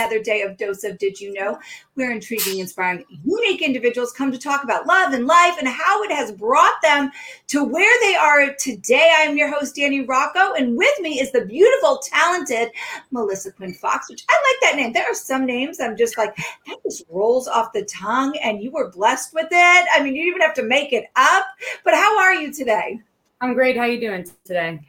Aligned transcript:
another 0.00 0.22
day 0.22 0.42
of 0.42 0.56
Dose 0.56 0.82
of 0.84 0.98
Did 0.98 1.20
You 1.20 1.32
Know? 1.34 1.58
Where 1.94 2.10
intriguing, 2.10 2.58
inspiring, 2.58 3.04
unique 3.24 3.60
individuals 3.60 4.12
come 4.12 4.32
to 4.32 4.38
talk 4.38 4.64
about 4.64 4.86
love 4.86 5.12
and 5.12 5.26
life 5.26 5.56
and 5.58 5.68
how 5.68 6.02
it 6.02 6.10
has 6.10 6.32
brought 6.32 6.80
them 6.82 7.10
to 7.48 7.62
where 7.62 8.00
they 8.00 8.14
are 8.14 8.54
today. 8.54 9.12
I 9.18 9.22
am 9.22 9.36
your 9.36 9.52
host, 9.52 9.76
Danny 9.76 10.00
Rocco, 10.00 10.54
and 10.54 10.76
with 10.76 11.00
me 11.00 11.20
is 11.20 11.32
the 11.32 11.44
beautiful, 11.44 12.00
talented 12.02 12.70
Melissa 13.10 13.52
Quinn 13.52 13.74
Fox, 13.74 14.08
which 14.08 14.24
I 14.30 14.34
like 14.34 14.70
that 14.70 14.76
name. 14.76 14.92
There 14.92 15.10
are 15.10 15.14
some 15.14 15.44
names 15.44 15.80
I'm 15.80 15.96
just 15.96 16.16
like, 16.16 16.34
that 16.36 16.78
just 16.82 17.04
rolls 17.10 17.46
off 17.46 17.74
the 17.74 17.84
tongue, 17.84 18.36
and 18.42 18.62
you 18.62 18.70
were 18.70 18.90
blessed 18.90 19.34
with 19.34 19.48
it. 19.50 19.88
I 19.94 20.02
mean, 20.02 20.16
you 20.16 20.24
even 20.24 20.40
have 20.40 20.54
to 20.54 20.62
make 20.62 20.92
it 20.94 21.06
up. 21.16 21.44
But 21.84 21.94
how 21.94 22.18
are 22.18 22.34
you 22.34 22.52
today? 22.52 23.00
I'm 23.42 23.52
great. 23.52 23.76
How 23.76 23.82
are 23.82 23.88
you 23.88 24.00
doing 24.00 24.24
today? 24.44 24.80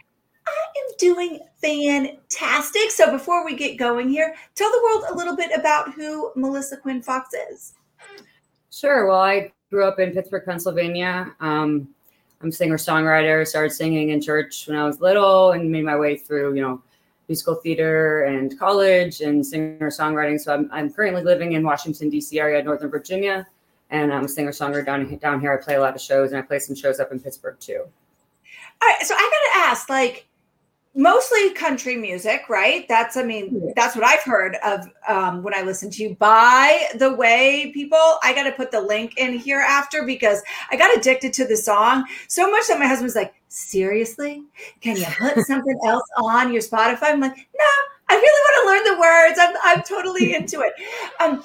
I 0.47 0.51
am 0.51 0.95
doing 0.97 1.39
fantastic. 1.61 2.91
So 2.91 3.11
before 3.11 3.45
we 3.45 3.55
get 3.55 3.77
going 3.77 4.09
here, 4.09 4.35
tell 4.55 4.71
the 4.71 4.81
world 4.83 5.05
a 5.11 5.15
little 5.15 5.35
bit 5.35 5.51
about 5.57 5.93
who 5.93 6.31
Melissa 6.35 6.77
Quinn 6.77 7.01
Fox 7.01 7.33
is. 7.51 7.73
Sure. 8.71 9.07
Well, 9.07 9.19
I 9.19 9.51
grew 9.69 9.85
up 9.85 9.99
in 9.99 10.11
Pittsburgh, 10.11 10.45
Pennsylvania. 10.45 11.33
Um, 11.39 11.89
I'm 12.41 12.49
a 12.49 12.51
singer 12.51 12.77
songwriter. 12.77 13.45
Started 13.45 13.71
singing 13.71 14.09
in 14.09 14.21
church 14.21 14.67
when 14.67 14.77
I 14.77 14.85
was 14.85 14.99
little, 14.99 15.51
and 15.51 15.71
made 15.71 15.85
my 15.85 15.97
way 15.97 16.17
through, 16.17 16.55
you 16.55 16.61
know, 16.61 16.81
musical 17.27 17.55
theater 17.55 18.23
and 18.23 18.57
college 18.57 19.21
and 19.21 19.45
singer 19.45 19.89
songwriting. 19.89 20.39
So 20.39 20.53
I'm, 20.53 20.69
I'm 20.71 20.91
currently 20.91 21.23
living 21.23 21.53
in 21.53 21.63
Washington 21.63 22.09
D.C. 22.09 22.39
area, 22.39 22.63
Northern 22.63 22.89
Virginia, 22.89 23.47
and 23.89 24.11
I'm 24.11 24.25
a 24.25 24.27
singer 24.27 24.51
songwriter 24.51 24.85
down 24.85 25.15
down 25.17 25.39
here. 25.39 25.53
I 25.53 25.63
play 25.63 25.75
a 25.75 25.79
lot 25.81 25.95
of 25.95 26.01
shows, 26.01 26.31
and 26.31 26.39
I 26.39 26.41
play 26.41 26.59
some 26.59 26.75
shows 26.75 26.99
up 26.99 27.11
in 27.11 27.19
Pittsburgh 27.19 27.59
too. 27.59 27.83
All 28.81 28.89
right. 28.89 29.01
So 29.03 29.13
I 29.15 29.51
gotta 29.53 29.69
ask, 29.69 29.89
like 29.89 30.27
mostly 30.93 31.53
country 31.53 31.95
music, 31.95 32.43
right? 32.49 32.85
That's, 32.87 33.15
I 33.15 33.23
mean, 33.23 33.71
that's 33.75 33.95
what 33.95 34.05
I've 34.05 34.23
heard 34.23 34.55
of 34.63 34.87
um, 35.07 35.41
when 35.41 35.53
I 35.53 35.61
listen 35.61 35.89
to 35.91 36.03
you. 36.03 36.15
By 36.15 36.89
the 36.95 37.13
way, 37.13 37.71
people, 37.73 38.17
I 38.23 38.33
got 38.33 38.43
to 38.43 38.51
put 38.51 38.71
the 38.71 38.81
link 38.81 39.17
in 39.17 39.33
here 39.33 39.59
after 39.59 40.03
because 40.03 40.41
I 40.69 40.75
got 40.75 40.95
addicted 40.97 41.33
to 41.33 41.47
the 41.47 41.55
song 41.55 42.05
so 42.27 42.51
much 42.51 42.67
that 42.67 42.79
my 42.79 42.87
husband's 42.87 43.15
like, 43.15 43.33
seriously? 43.47 44.43
Can 44.81 44.97
you 44.97 45.05
put 45.17 45.39
something 45.45 45.79
else 45.85 46.07
on 46.17 46.51
your 46.51 46.61
Spotify? 46.61 47.03
I'm 47.03 47.21
like, 47.21 47.35
no, 47.35 47.71
I 48.09 48.15
really 48.15 48.25
want 48.25 48.85
to 48.85 48.89
learn 48.89 48.95
the 48.95 49.01
words. 49.01 49.39
I'm, 49.39 49.55
I'm 49.63 49.83
totally 49.83 50.35
into 50.35 50.61
it. 50.61 50.73
Um, 51.21 51.43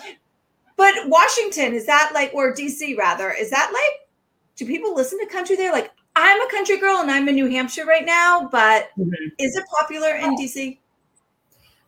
but 0.77 0.93
Washington, 1.07 1.73
is 1.73 1.87
that 1.87 2.11
like, 2.15 2.33
or 2.35 2.53
DC 2.53 2.97
rather, 2.99 3.31
is 3.31 3.51
that 3.51 3.71
like, 3.73 4.09
do 4.57 4.67
people 4.67 4.95
listen 4.95 5.19
to 5.21 5.27
country 5.27 5.57
there? 5.57 5.73
Like, 5.73 5.93
I'm 6.17 6.41
a 6.41 6.51
country 6.51 6.79
girl 6.79 6.97
and 6.97 7.11
I'm 7.11 7.29
in 7.29 7.35
New 7.35 7.47
Hampshire 7.49 7.85
right 7.85 8.05
now, 8.05 8.49
but 8.51 8.89
mm-hmm. 8.99 9.13
is 9.39 9.55
it 9.55 9.65
popular 9.79 10.15
in 10.15 10.35
DC? 10.35 10.79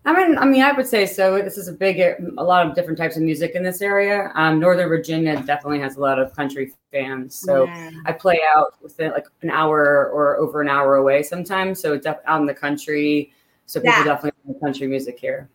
I 0.05 0.13
mean, 0.13 0.39
I 0.39 0.45
mean, 0.45 0.63
I 0.63 0.73
would 0.73 0.87
say 0.87 1.07
so. 1.07 1.41
This 1.43 1.57
is 1.57 1.67
a 1.67 1.73
big, 1.73 1.99
a 1.99 2.43
lot 2.43 2.67
of 2.67 2.75
different 2.75 2.99
types 2.99 3.17
of 3.17 3.23
music 3.23 3.53
in 3.55 3.63
this 3.63 3.81
area. 3.81 4.31
Um, 4.35 4.61
Northern 4.61 4.89
Virginia 4.89 5.43
definitely 5.43 5.81
has 5.81 5.97
a 5.97 6.01
lot 6.01 6.19
of 6.19 6.35
country 6.37 6.73
fans. 6.93 7.35
So 7.35 7.65
yeah. 7.65 7.91
I 8.05 8.13
play 8.13 8.41
out 8.55 8.75
within 8.83 9.13
like 9.13 9.27
an 9.43 9.51
hour 9.51 10.11
or 10.11 10.37
over 10.37 10.61
an 10.61 10.69
hour 10.69 10.97
away 10.97 11.23
sometimes. 11.23 11.81
So 11.81 11.99
def- 11.99 12.21
out 12.27 12.41
in 12.41 12.47
the 12.47 12.55
country. 12.55 13.33
So 13.67 13.81
people 13.81 13.99
yeah. 13.99 14.05
definitely 14.05 14.55
country 14.61 14.87
music 14.87 15.19
here. 15.19 15.49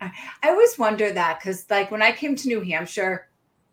I 0.00 0.10
always 0.44 0.78
wonder 0.78 1.10
that 1.12 1.40
because, 1.40 1.66
like, 1.70 1.90
when 1.90 2.02
I 2.02 2.12
came 2.12 2.36
to 2.36 2.48
New 2.48 2.60
Hampshire, 2.60 3.28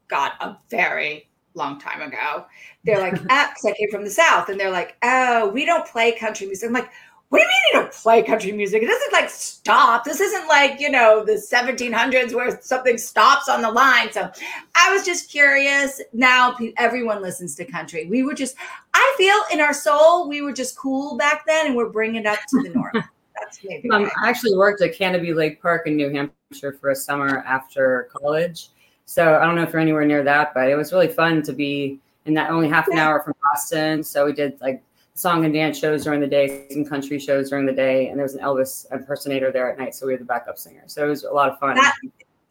got 0.08 0.34
a 0.42 0.58
very 0.70 1.30
long 1.56 1.80
time 1.80 2.02
ago. 2.02 2.46
They're 2.84 3.00
like, 3.00 3.20
ah, 3.30 3.50
because 3.50 3.66
I 3.66 3.74
came 3.78 3.90
from 3.90 4.04
the 4.04 4.10
South, 4.10 4.50
and 4.50 4.60
they're 4.60 4.72
like, 4.72 4.98
oh, 5.04 5.50
we 5.50 5.66
don't 5.66 5.86
play 5.86 6.12
country 6.12 6.48
music. 6.48 6.68
I'm 6.68 6.74
like, 6.74 6.90
what 7.30 7.40
do 7.40 7.44
you 7.44 7.48
mean 7.48 7.62
you 7.74 7.80
don't 7.82 7.92
play 7.92 8.22
country 8.22 8.52
music? 8.52 8.84
It 8.84 8.88
doesn't 8.88 9.12
like 9.12 9.30
stop. 9.30 10.06
This 10.06 10.20
isn't 10.20 10.48
like, 10.48 10.80
you 10.80 10.92
know, 10.92 11.26
the 11.26 11.34
1700s 11.34 12.34
where 12.34 12.62
something 12.62 12.98
stops 12.98 13.50
on 13.50 13.62
the 13.62 13.72
line. 13.72 14.12
So 14.12 14.32
I 14.76 14.94
was 14.94 15.04
just 15.04 15.30
curious. 15.30 16.02
Now 16.14 16.56
everyone 16.78 17.22
listens 17.22 17.56
to 17.56 17.66
country. 17.66 18.06
We 18.06 18.24
were 18.24 18.36
just, 18.36 18.56
I 18.94 19.16
feel 19.18 19.36
in 19.52 19.60
our 19.60 19.74
soul, 19.74 20.30
we 20.30 20.44
were 20.44 20.54
just 20.54 20.78
cool 20.78 21.18
back 21.18 21.46
then 21.48 21.68
and 21.68 21.76
we're 21.76 21.90
bringing 21.90 22.22
it 22.22 22.28
up 22.28 22.40
to 22.50 22.62
the 22.62 22.70
north. 22.70 22.94
That's 23.40 23.60
maybe. 23.66 23.90
Um, 23.90 24.10
I 24.24 24.30
actually 24.30 24.56
worked 24.56 24.82
at 24.82 24.96
Canobie 24.96 25.36
Lake 25.36 25.62
Park 25.62 25.88
in 25.88 25.98
New 25.98 26.10
Hampshire 26.10 26.78
for 26.80 26.92
a 26.92 26.96
summer 26.96 27.40
after 27.40 28.08
college. 28.16 28.70
So 29.06 29.36
I 29.36 29.46
don't 29.46 29.56
know 29.56 29.64
if 29.64 29.72
you're 29.72 29.82
anywhere 29.82 30.06
near 30.06 30.24
that, 30.24 30.54
but 30.54 30.70
it 30.70 30.76
was 30.76 30.92
really 30.92 31.08
fun 31.08 31.44
to 31.44 31.54
be 31.54 32.00
in 32.26 32.34
that 32.34 32.50
only 32.50 32.68
half 32.68 32.88
an 32.88 32.98
hour 32.98 33.22
from 33.22 33.34
Boston. 33.52 34.04
So 34.04 34.26
we 34.26 34.34
did 34.34 34.60
like 34.60 34.84
song 35.14 35.46
and 35.46 35.54
dance 35.54 35.78
shows 35.80 36.04
during 36.04 36.20
the 36.20 36.28
day, 36.28 36.68
some 36.72 36.86
country 36.86 37.20
shows 37.20 37.50
during 37.50 37.66
the 37.66 37.72
day, 37.72 38.10
and 38.10 38.18
there 38.18 38.24
was 38.24 38.36
an 38.36 38.42
Elvis 38.42 38.92
impersonator 38.92 39.52
there 39.52 39.72
at 39.72 39.78
night. 39.78 39.96
So 39.96 40.06
we 40.06 40.14
were 40.14 40.18
the 40.18 40.26
backup 40.26 40.58
singer. 40.58 40.84
So 40.88 41.06
it 41.06 41.10
was 41.10 41.24
a 41.24 41.32
lot 41.32 41.50
of 41.50 41.60
fun. 41.60 41.76
That, 41.76 41.96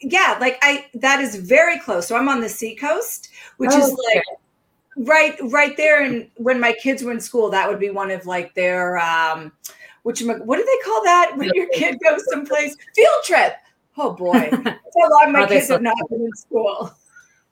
yeah, 0.01 0.39
like 0.41 0.59
I 0.63 0.87
that 0.95 1.21
is 1.21 1.37
very 1.37 1.79
close. 1.79 2.07
So 2.07 2.17
I'm 2.17 2.29
on 2.29 2.41
the 2.41 2.49
seacoast, 2.49 3.31
which 3.57 3.71
oh, 3.73 3.79
is 3.79 3.91
like 3.91 4.17
okay. 4.17 4.23
right 4.99 5.37
right 5.51 5.77
there. 5.77 6.05
And 6.05 6.31
when 6.37 6.61
my 6.61 6.73
kids 6.73 7.03
were 7.03 7.13
in 7.13 7.21
school, 7.21 7.51
that 7.51 7.69
would 7.69 7.81
be 7.81 7.91
one 7.91 8.11
of 8.11 8.27
like 8.27 8.55
their 8.55 8.99
um 8.99 9.53
which 10.05 10.23
what 10.23 10.57
do 10.57 10.65
they 10.65 10.85
call 10.85 11.03
that 11.05 11.33
when 11.37 11.51
your 11.55 11.67
kid 11.75 11.99
goes 12.05 12.23
someplace 12.31 12.77
field 12.95 13.25
trip 13.25 13.55
Oh 13.97 14.13
boy, 14.13 14.49
that's 14.51 14.97
how 15.01 15.11
long 15.11 15.33
my 15.33 15.47
kids 15.47 15.69
have 15.69 15.83
not 15.83 15.97
been 16.11 16.23
in 16.23 16.33
school. 16.33 16.93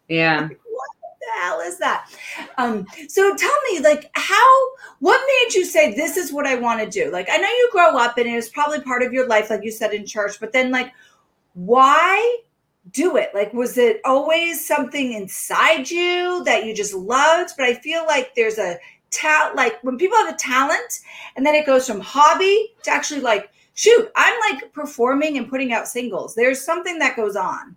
Yeah. 0.09 0.43
what 0.49 0.91
the 1.21 1.41
hell 1.41 1.61
is 1.61 1.79
that? 1.79 2.11
Um, 2.59 2.87
so 3.09 3.35
tell 3.35 3.57
me, 3.71 3.81
like, 3.81 4.11
how? 4.15 4.69
What 4.99 5.21
made 5.27 5.55
you 5.55 5.65
say 5.65 5.95
this 5.95 6.17
is 6.17 6.33
what 6.33 6.47
I 6.47 6.57
want 6.57 6.81
to 6.81 6.89
do? 6.89 7.11
Like, 7.11 7.29
I 7.31 7.37
know 7.37 7.49
you 7.49 7.69
grow 7.73 7.97
up 7.97 8.19
and 8.19 8.27
it 8.27 8.35
was 8.35 8.49
probably 8.49 8.81
part 8.81 9.03
of 9.03 9.13
your 9.13 9.27
life, 9.27 9.51
like 9.51 9.65
you 9.65 9.71
said 9.71 9.93
in 9.93 10.07
church, 10.07 10.39
but 10.41 10.53
then, 10.53 10.71
like, 10.71 10.93
why? 11.55 12.39
do 12.91 13.17
it? 13.17 13.31
Like, 13.33 13.53
was 13.53 13.79
it 13.79 14.01
always 14.05 14.67
something 14.67 15.13
inside 15.13 15.89
you 15.89 16.43
that 16.45 16.65
you 16.67 16.75
just 16.75 16.95
loved? 16.95 17.53
But 17.57 17.67
I 17.67 17.75
feel 17.75 18.05
like 18.07 18.35
there's 18.35 18.59
a 18.59 18.77
talent, 19.11 19.57
like 19.57 19.83
when 19.85 19.99
people 19.99 20.17
have 20.17 20.35
a 20.35 20.39
talent 20.39 21.01
and 21.37 21.47
then 21.47 21.55
it 21.55 21.67
goes 21.67 21.87
from 21.87 22.01
hobby 22.01 22.75
to 22.83 22.91
actually 22.91 23.21
like 23.21 23.51
shoot, 23.75 24.11
I'm 24.17 24.39
like 24.51 24.73
performing 24.73 25.39
and 25.39 25.49
putting 25.49 25.73
out 25.73 25.89
singles. 25.89 26.35
There's 26.35 26.65
something 26.65 26.99
that 26.99 27.17
goes 27.17 27.37
on. 27.37 27.77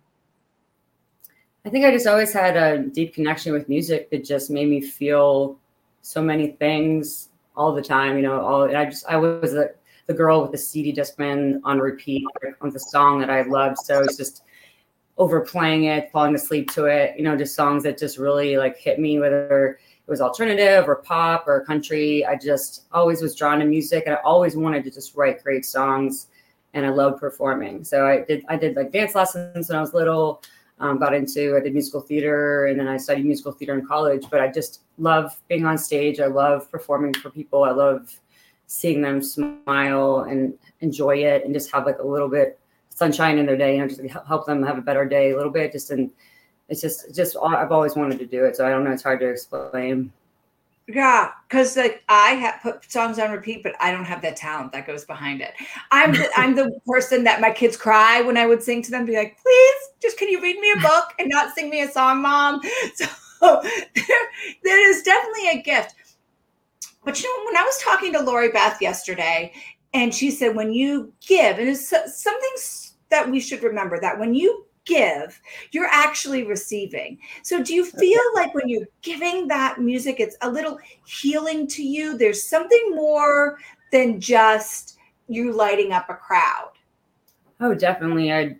I 1.64 1.68
think 1.68 1.84
I 1.84 1.90
just 1.90 2.06
always 2.06 2.32
had 2.32 2.56
a 2.56 2.78
deep 2.78 3.14
connection 3.14 3.52
with 3.52 3.68
music 3.68 4.08
that 4.10 4.24
just 4.24 4.50
made 4.50 4.68
me 4.68 4.80
feel 4.80 5.58
so 6.00 6.22
many 6.22 6.52
things 6.52 7.30
all 7.56 7.74
the 7.74 7.82
time. 7.82 8.16
You 8.16 8.22
know, 8.22 8.40
all 8.40 8.64
and 8.64 8.76
I 8.76 8.84
just 8.84 9.04
I 9.06 9.16
was 9.16 9.52
the, 9.52 9.74
the 10.06 10.14
girl 10.14 10.42
with 10.42 10.52
the 10.52 10.58
CD 10.58 10.92
Discman 10.92 11.60
on 11.64 11.80
repeat 11.80 12.24
on 12.60 12.70
the 12.70 12.78
song 12.78 13.18
that 13.18 13.30
I 13.30 13.42
loved. 13.42 13.78
So 13.78 14.02
it's 14.02 14.16
just 14.16 14.44
overplaying 15.18 15.84
it, 15.84 16.12
falling 16.12 16.36
asleep 16.36 16.70
to 16.72 16.84
it. 16.84 17.16
You 17.16 17.24
know, 17.24 17.36
just 17.36 17.56
songs 17.56 17.82
that 17.82 17.98
just 17.98 18.16
really 18.16 18.56
like 18.56 18.78
hit 18.78 19.00
me, 19.00 19.18
whether 19.18 19.80
it 20.06 20.10
was 20.10 20.20
alternative 20.20 20.88
or 20.88 20.96
pop 20.96 21.48
or 21.48 21.64
country. 21.64 22.24
I 22.24 22.36
just 22.36 22.84
always 22.92 23.20
was 23.20 23.34
drawn 23.34 23.58
to 23.58 23.64
music 23.64 24.04
and 24.06 24.14
I 24.14 24.18
always 24.24 24.56
wanted 24.56 24.84
to 24.84 24.90
just 24.90 25.16
write 25.16 25.42
great 25.42 25.66
songs 25.66 26.28
and 26.74 26.86
I 26.86 26.90
loved 26.90 27.18
performing. 27.18 27.82
So 27.82 28.06
I 28.06 28.24
did 28.24 28.44
I 28.48 28.56
did 28.56 28.76
like 28.76 28.92
dance 28.92 29.16
lessons 29.16 29.68
when 29.68 29.78
I 29.78 29.80
was 29.80 29.94
little. 29.94 30.42
Um, 30.78 30.98
got 30.98 31.14
into 31.14 31.56
I 31.56 31.60
did 31.60 31.72
musical 31.72 32.02
theater 32.02 32.66
and 32.66 32.78
then 32.78 32.86
I 32.86 32.98
studied 32.98 33.24
musical 33.24 33.50
theater 33.50 33.76
in 33.76 33.84
college. 33.84 34.26
But 34.30 34.40
I 34.40 34.48
just 34.48 34.82
love 34.98 35.40
being 35.48 35.66
on 35.66 35.76
stage. 35.76 36.20
I 36.20 36.26
love 36.26 36.70
performing 36.70 37.14
for 37.14 37.30
people. 37.30 37.64
I 37.64 37.70
love 37.70 38.14
seeing 38.68 39.02
them 39.02 39.20
smile 39.22 40.26
and 40.28 40.54
enjoy 40.80 41.16
it 41.16 41.44
and 41.44 41.52
just 41.52 41.72
have 41.72 41.84
like 41.84 41.98
a 41.98 42.06
little 42.06 42.28
bit 42.28 42.60
sunshine 42.90 43.38
in 43.38 43.46
their 43.46 43.56
day. 43.56 43.74
You 43.76 43.82
know, 43.82 43.88
just 43.88 44.02
help 44.24 44.46
them 44.46 44.62
have 44.62 44.78
a 44.78 44.82
better 44.82 45.04
day 45.04 45.32
a 45.32 45.36
little 45.36 45.52
bit. 45.52 45.72
Just 45.72 45.90
in 45.90 46.12
it's 46.68 46.80
just 46.80 47.14
just 47.14 47.36
I've 47.42 47.72
always 47.72 47.94
wanted 47.94 48.18
to 48.18 48.26
do 48.26 48.44
it, 48.44 48.56
so 48.56 48.66
I 48.66 48.70
don't 48.70 48.84
know. 48.84 48.92
It's 48.92 49.02
hard 49.02 49.20
to 49.20 49.28
explain. 49.28 50.12
Yeah, 50.88 51.32
because 51.48 51.76
like 51.76 52.04
I 52.08 52.30
have 52.30 52.60
put 52.62 52.90
songs 52.90 53.18
on 53.18 53.32
repeat, 53.32 53.62
but 53.62 53.74
I 53.80 53.90
don't 53.90 54.04
have 54.04 54.22
that 54.22 54.36
talent 54.36 54.72
that 54.72 54.86
goes 54.86 55.04
behind 55.04 55.40
it. 55.40 55.54
I'm 55.90 56.12
the, 56.12 56.28
I'm 56.36 56.54
the 56.54 56.78
person 56.86 57.24
that 57.24 57.40
my 57.40 57.50
kids 57.50 57.76
cry 57.76 58.20
when 58.20 58.36
I 58.36 58.46
would 58.46 58.62
sing 58.62 58.82
to 58.82 58.90
them, 58.90 59.04
be 59.04 59.16
like, 59.16 59.36
"Please, 59.42 59.74
just 60.00 60.16
can 60.16 60.28
you 60.28 60.40
read 60.40 60.58
me 60.58 60.72
a 60.76 60.80
book 60.80 61.12
and 61.18 61.28
not 61.28 61.54
sing 61.54 61.70
me 61.70 61.82
a 61.82 61.90
song, 61.90 62.22
mom?" 62.22 62.60
So 63.38 63.60
there, 63.62 64.28
there 64.64 64.90
is 64.90 65.02
definitely 65.02 65.48
a 65.50 65.62
gift. 65.62 65.94
But 67.04 67.22
you 67.22 67.28
know, 67.28 67.44
when 67.44 67.56
I 67.56 67.64
was 67.64 67.78
talking 67.78 68.12
to 68.14 68.22
Lori 68.22 68.50
Beth 68.50 68.80
yesterday, 68.80 69.52
and 69.92 70.14
she 70.14 70.30
said, 70.30 70.56
"When 70.56 70.72
you 70.72 71.12
give," 71.26 71.58
and 71.58 71.68
it's 71.68 71.88
something 71.88 72.50
that 73.10 73.30
we 73.30 73.40
should 73.40 73.62
remember 73.62 74.00
that 74.00 74.18
when 74.18 74.34
you 74.34 74.66
give, 74.86 75.40
you're 75.72 75.88
actually 75.90 76.44
receiving. 76.44 77.18
So, 77.42 77.62
do 77.62 77.74
you 77.74 77.84
feel 77.84 78.22
like 78.34 78.54
when 78.54 78.68
you're 78.68 78.88
giving 79.02 79.46
that 79.48 79.80
music, 79.80 80.20
it's 80.20 80.36
a 80.40 80.50
little 80.50 80.78
healing 81.04 81.66
to 81.68 81.82
you? 81.82 82.16
There's 82.16 82.42
something 82.42 82.92
more 82.94 83.58
than 83.92 84.20
just 84.20 84.96
you 85.28 85.52
lighting 85.52 85.92
up 85.92 86.08
a 86.08 86.14
crowd. 86.14 86.72
Oh, 87.60 87.74
definitely. 87.74 88.32
I, 88.32 88.56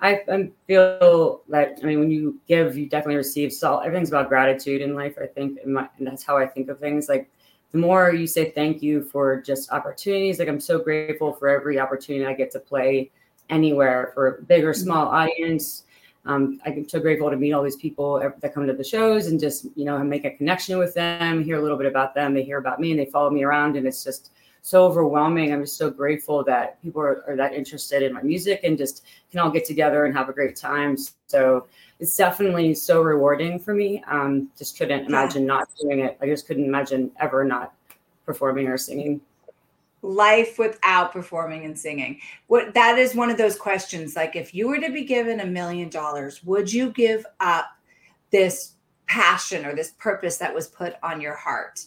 I, 0.00 0.20
I 0.30 0.50
feel 0.66 1.42
that. 1.48 1.78
I 1.82 1.86
mean, 1.86 2.00
when 2.00 2.10
you 2.10 2.40
give, 2.48 2.76
you 2.76 2.88
definitely 2.88 3.16
receive. 3.16 3.52
So 3.52 3.78
everything's 3.78 4.08
about 4.08 4.28
gratitude 4.28 4.82
in 4.82 4.94
life. 4.94 5.16
I 5.20 5.26
think, 5.26 5.58
and, 5.62 5.74
my, 5.74 5.88
and 5.98 6.06
that's 6.06 6.24
how 6.24 6.36
I 6.36 6.46
think 6.46 6.68
of 6.68 6.78
things. 6.78 7.08
Like 7.08 7.30
the 7.72 7.78
more 7.78 8.12
you 8.12 8.26
say 8.26 8.50
thank 8.50 8.82
you 8.82 9.02
for 9.02 9.40
just 9.40 9.70
opportunities, 9.72 10.38
like 10.38 10.48
I'm 10.48 10.60
so 10.60 10.78
grateful 10.78 11.32
for 11.32 11.48
every 11.48 11.78
opportunity 11.78 12.24
I 12.24 12.34
get 12.34 12.50
to 12.52 12.60
play 12.60 13.10
anywhere 13.50 14.10
for 14.14 14.42
big 14.46 14.64
or 14.64 14.74
small 14.74 15.08
audience. 15.08 15.84
Um, 16.24 16.60
I'm 16.66 16.88
so 16.88 16.98
grateful 16.98 17.30
to 17.30 17.36
meet 17.36 17.52
all 17.52 17.62
these 17.62 17.76
people 17.76 18.18
that 18.40 18.52
come 18.52 18.66
to 18.66 18.72
the 18.72 18.82
shows 18.82 19.28
and 19.28 19.38
just, 19.38 19.66
you 19.76 19.84
know, 19.84 19.98
make 20.02 20.24
a 20.24 20.30
connection 20.30 20.76
with 20.76 20.92
them, 20.92 21.44
hear 21.44 21.56
a 21.56 21.62
little 21.62 21.78
bit 21.78 21.86
about 21.86 22.14
them. 22.14 22.34
They 22.34 22.42
hear 22.42 22.58
about 22.58 22.80
me 22.80 22.90
and 22.90 22.98
they 22.98 23.06
follow 23.06 23.30
me 23.30 23.44
around. 23.44 23.76
And 23.76 23.86
it's 23.86 24.02
just 24.02 24.32
so 24.62 24.84
overwhelming. 24.84 25.52
I'm 25.52 25.62
just 25.62 25.76
so 25.76 25.88
grateful 25.88 26.42
that 26.42 26.82
people 26.82 27.00
are, 27.00 27.22
are 27.28 27.36
that 27.36 27.54
interested 27.54 28.02
in 28.02 28.12
my 28.12 28.22
music 28.22 28.62
and 28.64 28.76
just 28.76 29.04
can 29.30 29.38
all 29.38 29.50
get 29.50 29.64
together 29.64 30.04
and 30.04 30.16
have 30.16 30.28
a 30.28 30.32
great 30.32 30.56
time. 30.56 30.96
So 31.28 31.68
it's 32.00 32.16
definitely 32.16 32.74
so 32.74 33.02
rewarding 33.02 33.60
for 33.60 33.74
me. 33.74 34.02
Um, 34.08 34.50
just 34.58 34.76
couldn't 34.76 35.06
imagine 35.06 35.42
yeah. 35.42 35.48
not 35.48 35.68
doing 35.80 36.00
it. 36.00 36.18
I 36.20 36.26
just 36.26 36.48
couldn't 36.48 36.64
imagine 36.64 37.12
ever 37.20 37.44
not 37.44 37.74
performing 38.24 38.66
or 38.66 38.76
singing 38.76 39.20
life 40.06 40.58
without 40.58 41.12
performing 41.12 41.64
and 41.64 41.78
singing? 41.78 42.20
What 42.46 42.74
that 42.74 42.98
is 42.98 43.14
one 43.14 43.30
of 43.30 43.38
those 43.38 43.56
questions 43.56 44.16
like 44.16 44.36
if 44.36 44.54
you 44.54 44.68
were 44.68 44.78
to 44.78 44.92
be 44.92 45.04
given 45.04 45.40
a 45.40 45.46
million 45.46 45.88
dollars 45.88 46.44
would 46.44 46.72
you 46.72 46.90
give 46.90 47.26
up 47.40 47.66
this 48.30 48.74
passion 49.06 49.64
or 49.64 49.74
this 49.74 49.92
purpose 49.92 50.36
that 50.38 50.54
was 50.54 50.68
put 50.68 50.94
on 51.02 51.20
your 51.20 51.34
heart? 51.34 51.84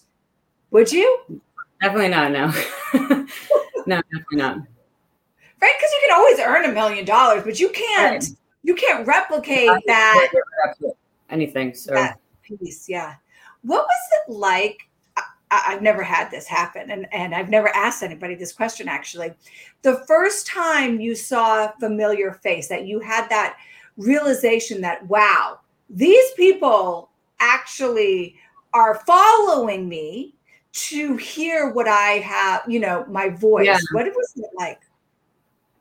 Would 0.72 0.92
you? 0.92 1.42
Definitely 1.82 2.10
not 2.10 2.32
no. 2.32 2.52
No 3.88 4.02
definitely 4.02 4.38
not. 4.38 4.58
Right 5.62 5.74
because 5.78 5.92
you 5.92 6.02
can 6.06 6.16
always 6.20 6.40
earn 6.40 6.70
a 6.70 6.74
million 6.74 7.06
dollars 7.06 7.44
but 7.44 7.60
you 7.60 7.70
can't 7.70 8.24
right. 8.24 8.38
you 8.64 8.76
can't 8.76 9.08
replicate 9.08 9.70
that 9.88 10.30
anything 11.30 11.74
so. 11.74 11.94
that 11.94 12.20
piece 12.44 12.88
yeah. 12.88 13.16
What 13.62 13.86
was 13.86 14.28
it 14.28 14.32
like 14.32 14.89
I, 15.52 15.72
have 15.72 15.82
never 15.82 16.04
had 16.04 16.30
this 16.30 16.48
happen, 16.48 16.92
and, 16.92 17.08
and 17.12 17.34
I've 17.34 17.50
never 17.50 17.70
asked 17.70 18.04
anybody 18.04 18.36
this 18.36 18.54
question 18.54 18.88
actually. 18.88 19.34
The 19.82 20.04
first 20.08 20.46
time 20.48 21.00
you 21.00 21.16
saw 21.16 21.66
a 21.66 21.74
familiar 21.80 22.34
face, 22.34 22.68
that 22.68 22.86
you 22.86 23.00
had 23.00 23.28
that 23.30 23.58
realization 23.98 24.82
that, 24.82 25.06
wow, 25.08 25.60
these 25.90 26.32
people 26.36 27.10
actually 27.40 28.36
are 28.74 28.96
following 29.06 29.90
me 29.90 30.36
to 30.72 31.18
hear 31.18 31.72
what 31.72 31.88
I 31.88 32.20
have, 32.20 32.62
you 32.68 32.80
know, 32.80 33.06
my 33.10 33.30
voice. 33.30 33.66
Yeah. 33.66 33.80
What 33.92 34.06
was 34.06 34.34
it 34.38 34.50
like? 34.58 34.82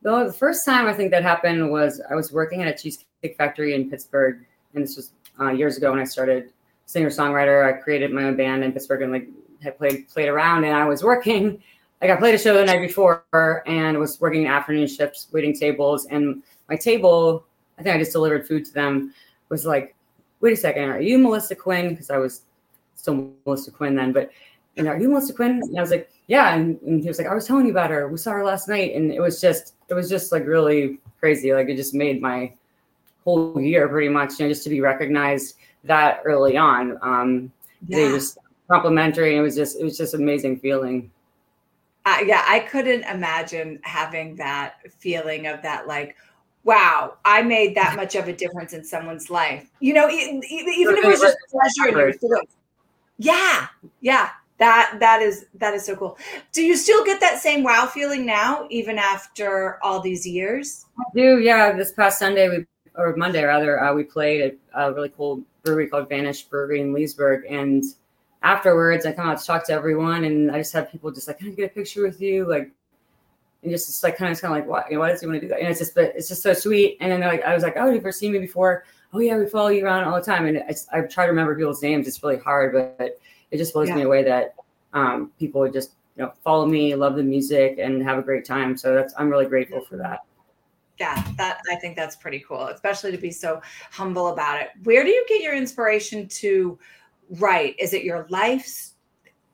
Well, 0.03 0.25
the 0.25 0.33
first 0.33 0.65
time 0.65 0.87
I 0.87 0.95
think 0.95 1.11
that 1.11 1.23
happened 1.23 1.71
was 1.71 2.01
I 2.11 2.15
was 2.15 2.33
working 2.33 2.63
at 2.63 2.69
a 2.69 2.77
cheesecake 2.77 3.37
factory 3.37 3.75
in 3.75 3.91
Pittsburgh, 3.91 4.45
and 4.75 4.83
this 4.83 4.97
was 4.97 5.13
uh, 5.41 5.51
years 5.51 5.77
ago 5.77 5.91
when 5.91 6.01
I 6.01 6.05
started 6.05 6.53
singer 6.87 7.11
songwriter. 7.11 7.67
I 7.67 7.79
created 7.79 8.13
my 8.13 8.25
own 8.25 8.37
band 8.37 8.65
in 8.65 8.73
Pittsburgh 8.73 9.03
and 9.03 9.13
like 9.13 9.29
had 9.63 9.79
played 9.79 10.09
played 10.09 10.29
around, 10.29 10.65
and 10.65 10.77
I 10.77 10.87
was 10.87 11.03
working. 11.03 11.63
Like 12.01 12.11
I 12.11 12.17
played 12.17 12.35
a 12.35 12.39
show 12.39 12.55
the 12.55 12.65
night 12.65 12.81
before, 12.81 13.25
and 13.67 13.99
was 13.99 14.21
working 14.21 14.47
afternoon 14.47 14.87
shifts, 14.87 15.29
waiting 15.33 15.55
tables, 15.55 16.07
and 16.07 16.43
my 16.69 16.77
table. 16.77 17.45
I 17.79 17.83
think 17.83 17.95
I 17.95 17.99
just 17.99 18.13
delivered 18.13 18.47
food 18.47 18.65
to 18.67 18.73
them. 18.73 19.15
Was 19.49 19.65
like, 19.65 19.95
wait 20.41 20.53
a 20.53 20.57
second, 20.57 20.85
are 20.85 21.01
you 21.01 21.19
Melissa 21.19 21.55
Quinn? 21.55 21.91
Because 21.91 22.11
I 22.11 22.19
was 22.19 22.43
still 22.97 23.33
Melissa 23.47 23.71
Quinn 23.71 23.95
then, 23.95 24.13
but 24.13 24.31
and 24.77 24.87
are 24.87 24.99
you 24.99 25.09
Melissa 25.09 25.35
Quinn? 25.35 25.61
And 25.63 25.77
I 25.77 25.81
was 25.81 25.91
like, 25.91 26.11
yeah. 26.29 26.55
And, 26.55 26.81
and, 26.83 27.03
he 27.03 27.09
was 27.09 27.19
like, 27.19 27.27
I 27.27 27.35
was 27.35 27.47
telling 27.47 27.67
you 27.67 27.73
about 27.73 27.91
her. 27.91 28.09
We 28.09 28.17
saw 28.17 28.33
her 28.33 28.45
last 28.45 28.69
night, 28.69 28.95
and 28.95 29.11
it 29.13 29.21
was 29.21 29.41
just, 29.41 29.75
it 29.89 29.95
was 29.95 30.09
just 30.09 30.31
like 30.31 30.47
really 30.47 30.99
crazy. 31.19 31.53
Like 31.53 31.69
it 31.69 31.77
just 31.77 31.95
made 31.95 32.23
my 32.23 32.53
whole 33.25 33.61
year 33.61 33.89
pretty 33.89 34.09
much, 34.09 34.39
you 34.39 34.47
know, 34.47 34.51
just 34.51 34.63
to 34.65 34.71
be 34.71 34.81
recognized 34.81 35.57
that 35.85 36.23
early 36.25 36.57
on. 36.57 36.97
Um, 37.03 37.53
yeah. 37.87 37.97
They 37.97 38.09
just 38.13 38.39
complimentary. 38.71 39.31
And 39.31 39.41
it 39.41 39.43
was 39.43 39.57
just, 39.57 39.79
it 39.81 39.85
was 39.85 39.97
just 39.97 40.15
amazing 40.15 40.59
feeling. 40.59 41.11
Uh, 42.07 42.19
yeah, 42.25 42.45
I 42.47 42.61
couldn't 42.61 43.05
imagine 43.05 43.81
having 43.83 44.37
that 44.37 44.77
feeling 44.99 45.47
of 45.47 45.61
that, 45.63 45.87
like, 45.87 46.17
wow, 46.65 47.15
I 47.25 47.43
made 47.43 47.75
that 47.77 47.97
much 47.97 48.15
of 48.15 48.29
a 48.29 48.33
difference 48.33 48.73
in 48.73 48.85
someone's 48.85 49.29
life. 49.31 49.71
You 49.81 49.93
know, 49.95 50.09
even, 50.09 50.43
even 50.45 50.97
if 50.97 51.05
it 51.05 51.07
was 51.07 51.21
just 51.21 51.37
pleasure. 51.51 52.15
Yeah, 53.19 53.67
yeah, 54.01 54.31
that 54.59 54.97
that 55.01 55.23
is 55.23 55.47
that 55.55 55.75
is 55.75 55.85
so 55.85 55.97
cool. 55.97 56.17
Do 56.53 56.63
you 56.63 56.77
still 56.77 57.05
get 57.05 57.21
that 57.21 57.41
same 57.41 57.63
wow 57.63 57.87
feeling 57.87 58.25
now, 58.25 58.67
even 58.71 58.97
after 58.97 59.79
all 59.83 60.01
these 60.01 60.27
years? 60.27 60.87
I 60.99 61.05
do. 61.15 61.41
Yeah, 61.41 61.73
this 61.73 61.93
past 61.93 62.19
Sunday 62.19 62.49
we 62.49 62.67
or 62.95 63.17
Monday 63.17 63.45
rather, 63.45 63.83
uh, 63.83 63.93
we 63.93 64.05
played 64.05 64.59
a, 64.75 64.81
a 64.87 64.93
really 64.93 65.11
cool 65.11 65.43
brewery 65.63 65.89
called 65.89 66.09
Vanish 66.09 66.43
Brewery 66.45 66.81
in 66.81 66.93
Leesburg, 66.93 67.45
and 67.51 67.85
afterwards, 68.43 69.07
I 69.07 69.13
come 69.13 69.29
out 69.29 69.39
to 69.39 69.47
talk 69.47 69.67
to 69.67 69.73
everyone, 69.73 70.25
and 70.25 70.51
I 70.51 70.59
just 70.59 70.73
have 70.73 70.91
people 70.91 71.11
just 71.11 71.29
like, 71.29 71.39
"Can 71.39 71.49
I 71.49 71.51
get 71.51 71.71
a 71.71 71.75
picture 71.75 72.03
with 72.03 72.21
you?" 72.21 72.49
Like, 72.49 72.71
and 73.63 73.73
just, 73.73 74.03
like 74.03 74.17
kind 74.17 74.33
of 74.33 74.41
kind 74.41 74.55
of 74.55 74.61
like, 74.61 74.69
"Why? 74.69 74.85
You 74.89 74.95
know, 74.95 75.01
why 75.01 75.11
does 75.11 75.21
he 75.21 75.27
want 75.27 75.41
to 75.41 75.41
do 75.41 75.49
that?" 75.49 75.61
And 75.61 75.69
it's 75.69 75.81
just, 75.81 75.95
but 75.95 76.13
it's 76.17 76.29
just 76.29 76.43
so 76.43 76.53
sweet. 76.53 76.97
And 77.01 77.11
then 77.11 77.21
like, 77.21 77.43
I 77.43 77.55
was 77.55 77.63
like, 77.63 77.75
"Oh, 77.77 77.87
you've 77.87 78.03
ever 78.03 78.13
seen 78.13 78.33
me 78.33 78.39
before?" 78.39 78.85
Oh 79.13 79.21
yeah, 79.21 79.39
we 79.39 79.47
follow 79.47 79.69
you 79.69 79.85
around 79.85 80.05
all 80.05 80.17
the 80.17 80.25
time. 80.25 80.47
And 80.47 80.59
I, 80.59 80.99
I 80.99 81.01
try 81.03 81.25
to 81.25 81.31
remember 81.31 81.57
people's 81.57 81.83
names. 81.83 82.07
It's 82.07 82.23
really 82.23 82.39
hard, 82.39 82.73
but 82.73 83.19
it 83.51 83.57
just 83.57 83.73
blows 83.73 83.89
yeah. 83.89 83.97
me 83.97 84.03
away 84.03 84.23
that 84.25 84.55
um, 84.93 85.33
people 85.39 85.63
would 85.63 85.73
just 85.73 85.93
you 86.17 86.25
know 86.25 86.33
follow 86.45 86.67
me, 86.67 86.95
love 86.95 87.17
the 87.17 87.23
music, 87.23 87.79
and 87.79 88.03
have 88.03 88.19
a 88.19 88.23
great 88.23 88.45
time. 88.45 88.77
So 88.77 88.95
that's 88.95 89.15
I'm 89.17 89.29
really 89.31 89.47
grateful 89.47 89.81
for 89.81 89.97
that. 89.97 90.21
Yeah, 90.99 91.25
that 91.37 91.61
I 91.71 91.77
think 91.77 91.97
that's 91.97 92.17
pretty 92.17 92.41
cool, 92.41 92.67
especially 92.67 93.13
to 93.13 93.19
be 93.19 93.31
so 93.31 93.63
humble 93.93 94.29
about 94.29 94.61
it. 94.61 94.71
Where 94.83 95.05
do 95.05 95.11
you 95.11 95.25
get 95.29 95.43
your 95.43 95.55
inspiration 95.55 96.29
to? 96.29 96.79
Right? 97.39 97.75
Is 97.79 97.93
it 97.93 98.05
your 98.05 98.27
life's 98.29 98.95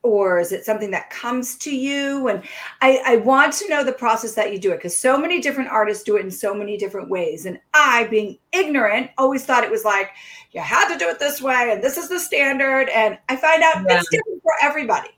or 0.02 0.38
is 0.38 0.52
it 0.52 0.66
something 0.66 0.90
that 0.90 1.08
comes 1.08 1.56
to 1.56 1.74
you? 1.74 2.28
And 2.28 2.42
I, 2.82 3.00
I 3.06 3.16
want 3.16 3.54
to 3.54 3.68
know 3.68 3.82
the 3.82 3.92
process 3.92 4.34
that 4.34 4.52
you 4.52 4.58
do 4.58 4.70
it 4.72 4.76
because 4.76 4.96
so 4.96 5.16
many 5.16 5.40
different 5.40 5.70
artists 5.70 6.04
do 6.04 6.16
it 6.16 6.24
in 6.24 6.30
so 6.30 6.54
many 6.54 6.76
different 6.76 7.08
ways. 7.08 7.46
And 7.46 7.58
I, 7.72 8.06
being 8.08 8.38
ignorant, 8.52 9.10
always 9.16 9.46
thought 9.46 9.64
it 9.64 9.70
was 9.70 9.84
like 9.84 10.10
you 10.52 10.60
had 10.60 10.92
to 10.92 10.98
do 10.98 11.08
it 11.08 11.18
this 11.18 11.40
way 11.40 11.70
and 11.72 11.82
this 11.82 11.96
is 11.96 12.10
the 12.10 12.20
standard. 12.20 12.90
And 12.90 13.18
I 13.30 13.36
find 13.36 13.62
out 13.62 13.76
yeah. 13.88 13.98
it's 13.98 14.08
different 14.10 14.42
for 14.42 14.52
everybody. 14.62 15.08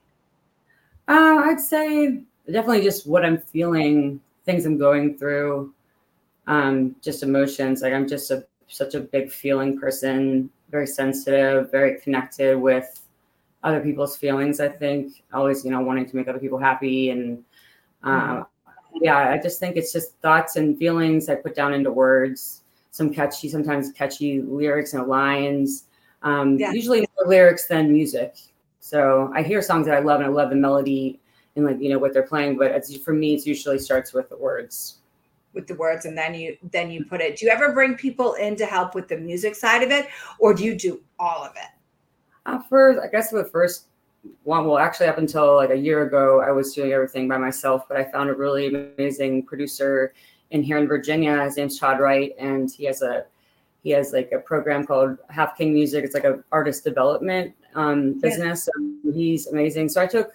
Uh, 1.09 1.41
I'd 1.45 1.59
say 1.59 2.21
definitely 2.45 2.81
just 2.81 3.05
what 3.05 3.25
I'm 3.25 3.37
feeling, 3.37 4.21
things 4.45 4.65
I'm 4.65 4.77
going 4.77 5.17
through, 5.17 5.73
um, 6.47 6.95
just 7.01 7.23
emotions. 7.23 7.81
Like 7.81 7.93
I'm 7.93 8.07
just 8.07 8.31
a 8.31 8.45
such 8.69 8.95
a 8.95 8.99
big 8.99 9.29
feeling 9.31 9.79
person 9.79 10.49
very 10.69 10.87
sensitive, 10.87 11.71
very 11.71 11.99
connected 11.99 12.57
with 12.57 13.01
other 13.63 13.79
people's 13.79 14.17
feelings. 14.17 14.59
I 14.59 14.69
think 14.69 15.23
always, 15.33 15.65
you 15.65 15.71
know, 15.71 15.81
wanting 15.81 16.07
to 16.09 16.15
make 16.15 16.27
other 16.27 16.39
people 16.39 16.57
happy, 16.57 17.09
and 17.09 17.43
uh, 18.03 18.43
yeah, 19.01 19.29
I 19.29 19.37
just 19.37 19.59
think 19.59 19.75
it's 19.75 19.91
just 19.91 20.17
thoughts 20.21 20.55
and 20.55 20.77
feelings 20.77 21.29
I 21.29 21.35
put 21.35 21.55
down 21.55 21.73
into 21.73 21.91
words. 21.91 22.63
Some 22.91 23.13
catchy, 23.13 23.49
sometimes 23.49 23.91
catchy 23.91 24.41
lyrics 24.41 24.93
and 24.93 25.07
lines. 25.07 25.85
Um, 26.23 26.57
yeah. 26.57 26.71
Usually 26.71 26.99
more 26.99 27.27
lyrics 27.27 27.67
than 27.67 27.91
music. 27.91 28.37
So 28.79 29.31
I 29.35 29.43
hear 29.43 29.61
songs 29.61 29.85
that 29.87 29.95
I 29.95 29.99
love, 29.99 30.21
and 30.21 30.29
I 30.29 30.31
love 30.31 30.49
the 30.49 30.55
melody 30.55 31.19
and 31.55 31.65
like 31.65 31.79
you 31.79 31.89
know 31.89 31.99
what 31.99 32.13
they're 32.13 32.23
playing. 32.23 32.57
But 32.57 32.71
it's, 32.71 32.95
for 32.97 33.13
me, 33.13 33.35
it 33.35 33.45
usually 33.45 33.79
starts 33.79 34.13
with 34.13 34.29
the 34.29 34.37
words 34.37 34.99
with 35.57 35.67
the 35.67 35.75
words 35.75 36.05
and 36.05 36.17
then 36.17 36.33
you 36.33 36.55
then 36.71 36.89
you 36.89 37.03
put 37.03 37.19
it. 37.19 37.37
Do 37.37 37.45
you 37.45 37.51
ever 37.51 37.73
bring 37.73 37.95
people 37.95 38.35
in 38.35 38.55
to 38.55 38.65
help 38.65 38.95
with 38.95 39.09
the 39.09 39.17
music 39.17 39.55
side 39.55 39.83
of 39.83 39.91
it 39.91 40.07
or 40.39 40.53
do 40.53 40.63
you 40.63 40.75
do 40.75 41.01
all 41.19 41.43
of 41.43 41.51
it? 41.57 41.71
Uh, 42.45 42.61
for 42.69 43.03
i 43.03 43.07
guess 43.07 43.29
the 43.29 43.43
first 43.43 43.87
one 44.43 44.65
well 44.65 44.77
actually 44.77 45.07
up 45.07 45.17
until 45.17 45.57
like 45.57 45.69
a 45.69 45.75
year 45.75 46.03
ago 46.07 46.39
i 46.39 46.49
was 46.49 46.73
doing 46.73 46.93
everything 46.93 47.27
by 47.27 47.37
myself 47.37 47.85
but 47.89 47.97
i 47.97 48.05
found 48.05 48.29
a 48.29 48.33
really 48.33 48.67
amazing 48.67 49.43
producer 49.43 50.13
in 50.51 50.63
here 50.63 50.77
in 50.77 50.87
virginia. 50.87 51.43
His 51.43 51.57
name's 51.57 51.79
todd 51.79 51.99
wright 51.99 52.33
and 52.39 52.71
he 52.71 52.85
has 52.85 53.01
a 53.01 53.25
he 53.83 53.91
has 53.91 54.11
like 54.11 54.31
a 54.31 54.39
program 54.39 54.85
called 54.85 55.17
half 55.29 55.57
king 55.57 55.73
music. 55.73 56.03
It's 56.03 56.13
like 56.13 56.23
a 56.23 56.43
artist 56.51 56.83
development 56.83 57.53
um, 57.75 58.19
business 58.19 58.67
yeah. 58.67 59.11
so 59.11 59.11
he's 59.11 59.47
amazing. 59.47 59.89
So 59.89 60.01
i 60.01 60.07
took 60.07 60.31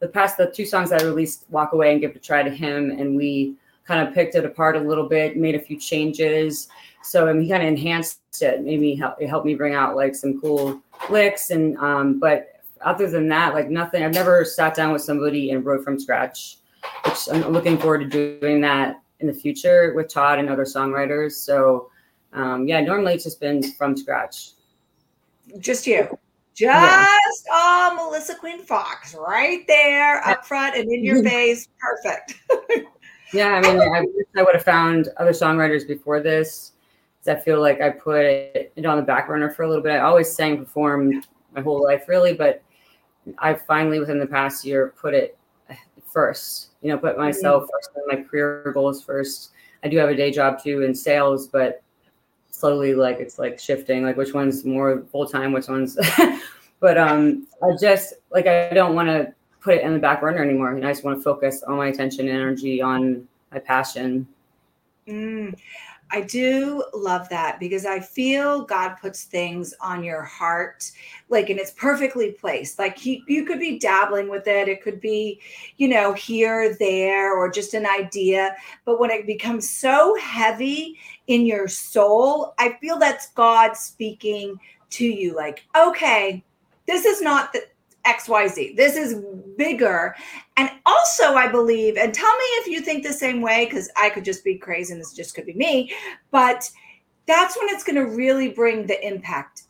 the 0.00 0.08
past 0.08 0.36
the 0.36 0.50
two 0.50 0.66
songs 0.66 0.92
i 0.92 0.98
released 0.98 1.46
walk 1.48 1.72
away 1.72 1.92
and 1.92 2.00
give 2.00 2.14
a 2.14 2.18
try 2.18 2.42
to 2.42 2.50
him 2.50 2.90
and 2.90 3.16
we 3.16 3.54
kind 3.86 4.06
of 4.06 4.14
picked 4.14 4.34
it 4.34 4.44
apart 4.44 4.76
a 4.76 4.80
little 4.80 5.08
bit, 5.08 5.36
made 5.36 5.54
a 5.54 5.60
few 5.60 5.78
changes. 5.78 6.68
So 7.02 7.28
I 7.28 7.32
mean, 7.32 7.42
he 7.42 7.50
kind 7.50 7.62
of 7.62 7.68
enhanced 7.68 8.20
it. 8.40 8.62
Maybe 8.62 8.94
help, 8.94 9.20
it 9.20 9.28
helped 9.28 9.46
me 9.46 9.54
bring 9.54 9.74
out 9.74 9.96
like 9.96 10.14
some 10.14 10.40
cool 10.40 10.80
licks. 11.10 11.50
And 11.50 11.76
um, 11.78 12.18
but 12.18 12.48
other 12.80 13.08
than 13.08 13.28
that, 13.28 13.54
like 13.54 13.68
nothing. 13.68 14.02
I've 14.02 14.14
never 14.14 14.44
sat 14.44 14.74
down 14.74 14.92
with 14.92 15.02
somebody 15.02 15.50
and 15.50 15.64
wrote 15.64 15.84
from 15.84 15.98
scratch. 15.98 16.58
Which 17.04 17.28
I'm 17.30 17.48
looking 17.48 17.78
forward 17.78 18.10
to 18.10 18.38
doing 18.40 18.60
that 18.60 19.00
in 19.20 19.26
the 19.26 19.32
future 19.32 19.94
with 19.94 20.08
Todd 20.08 20.38
and 20.38 20.50
other 20.50 20.64
songwriters. 20.64 21.32
So 21.32 21.90
um, 22.32 22.66
yeah, 22.66 22.80
normally 22.80 23.14
it's 23.14 23.24
just 23.24 23.40
been 23.40 23.62
from 23.74 23.96
scratch. 23.96 24.50
Just 25.58 25.86
you. 25.86 26.18
Just 26.54 26.72
yeah. 26.72 27.06
uh, 27.52 27.94
Melissa 27.96 28.36
Quinn 28.36 28.60
Fox 28.60 29.14
right 29.14 29.66
there 29.66 30.26
up 30.26 30.44
front 30.44 30.76
and 30.76 30.90
in 30.92 31.04
your 31.04 31.22
face. 31.28 31.68
Perfect. 31.78 32.34
Yeah, 33.32 33.48
I 33.48 33.60
mean, 33.60 33.80
I 33.80 34.00
wish 34.02 34.26
I 34.36 34.42
would 34.42 34.54
have 34.54 34.64
found 34.64 35.08
other 35.16 35.32
songwriters 35.32 35.86
before 35.86 36.20
this. 36.20 36.72
I 37.26 37.34
feel 37.36 37.60
like 37.60 37.80
I 37.80 37.88
put 37.88 38.22
it 38.24 38.84
on 38.84 38.98
the 38.98 39.02
back 39.02 39.28
burner 39.28 39.50
for 39.50 39.62
a 39.62 39.68
little 39.68 39.82
bit. 39.82 39.92
I 39.92 40.00
always 40.00 40.30
sang, 40.30 40.58
performed 40.58 41.26
my 41.54 41.62
whole 41.62 41.82
life, 41.82 42.06
really, 42.06 42.34
but 42.34 42.62
I 43.38 43.54
finally 43.54 43.98
within 43.98 44.18
the 44.18 44.26
past 44.26 44.64
year 44.64 44.92
put 45.00 45.14
it 45.14 45.38
first. 46.12 46.72
You 46.82 46.90
know, 46.90 46.98
put 46.98 47.16
myself 47.16 47.62
mm-hmm. 47.62 47.70
first, 47.72 47.90
my 48.06 48.22
career 48.28 48.70
goals 48.74 49.02
first. 49.02 49.52
I 49.82 49.88
do 49.88 49.96
have 49.96 50.10
a 50.10 50.14
day 50.14 50.30
job 50.30 50.62
too 50.62 50.82
in 50.82 50.94
sales, 50.94 51.48
but 51.48 51.82
slowly 52.54 52.94
like 52.94 53.18
it's 53.18 53.36
like 53.36 53.58
shifting 53.58 54.04
like 54.04 54.16
which 54.16 54.32
one's 54.32 54.64
more 54.64 55.02
full 55.10 55.26
time 55.26 55.52
which 55.52 55.66
one's 55.66 55.98
but 56.80 56.96
um 56.96 57.48
i 57.64 57.66
just 57.80 58.14
like 58.30 58.46
i 58.46 58.70
don't 58.72 58.94
want 58.94 59.08
to 59.08 59.34
put 59.64 59.74
it 59.74 59.82
in 59.82 59.94
the 59.94 59.98
back 59.98 60.20
burner 60.20 60.44
anymore 60.44 60.76
i 60.76 60.92
just 60.92 61.02
want 61.02 61.18
to 61.18 61.22
focus 61.22 61.64
all 61.66 61.76
my 61.76 61.88
attention 61.88 62.28
and 62.28 62.36
energy 62.36 62.80
on 62.80 63.26
my 63.50 63.58
passion 63.58 64.26
mm. 65.08 65.52
I 66.10 66.20
do 66.20 66.84
love 66.94 67.28
that 67.30 67.58
because 67.58 67.84
I 67.86 67.98
feel 67.98 68.64
God 68.64 68.94
puts 69.00 69.24
things 69.24 69.74
on 69.80 70.04
your 70.04 70.22
heart, 70.22 70.90
like, 71.28 71.50
and 71.50 71.58
it's 71.58 71.72
perfectly 71.72 72.30
placed. 72.30 72.78
Like, 72.78 72.96
he, 72.96 73.24
you 73.26 73.44
could 73.44 73.58
be 73.58 73.80
dabbling 73.80 74.28
with 74.28 74.46
it, 74.46 74.68
it 74.68 74.82
could 74.82 75.00
be, 75.00 75.40
you 75.76 75.88
know, 75.88 76.12
here, 76.12 76.76
there, 76.78 77.36
or 77.36 77.50
just 77.50 77.74
an 77.74 77.86
idea. 77.86 78.54
But 78.84 79.00
when 79.00 79.10
it 79.10 79.26
becomes 79.26 79.68
so 79.68 80.16
heavy 80.20 80.98
in 81.26 81.46
your 81.46 81.66
soul, 81.66 82.54
I 82.58 82.78
feel 82.80 82.98
that's 82.98 83.30
God 83.32 83.76
speaking 83.76 84.56
to 84.90 85.04
you, 85.04 85.34
like, 85.34 85.64
okay, 85.76 86.44
this 86.86 87.04
is 87.04 87.22
not 87.22 87.52
the, 87.52 87.64
XYZ. 88.06 88.76
This 88.76 88.96
is 88.96 89.22
bigger. 89.56 90.14
And 90.56 90.70
also, 90.86 91.34
I 91.34 91.48
believe, 91.48 91.96
and 91.96 92.12
tell 92.12 92.32
me 92.36 92.44
if 92.58 92.66
you 92.66 92.80
think 92.80 93.02
the 93.02 93.12
same 93.12 93.40
way, 93.40 93.64
because 93.64 93.90
I 93.96 94.10
could 94.10 94.24
just 94.24 94.44
be 94.44 94.56
crazy 94.56 94.92
and 94.92 95.00
this 95.00 95.12
just 95.12 95.34
could 95.34 95.46
be 95.46 95.54
me, 95.54 95.92
but 96.30 96.68
that's 97.26 97.56
when 97.56 97.68
it's 97.70 97.84
going 97.84 97.96
to 97.96 98.14
really 98.14 98.48
bring 98.48 98.86
the 98.86 99.04
impact 99.06 99.62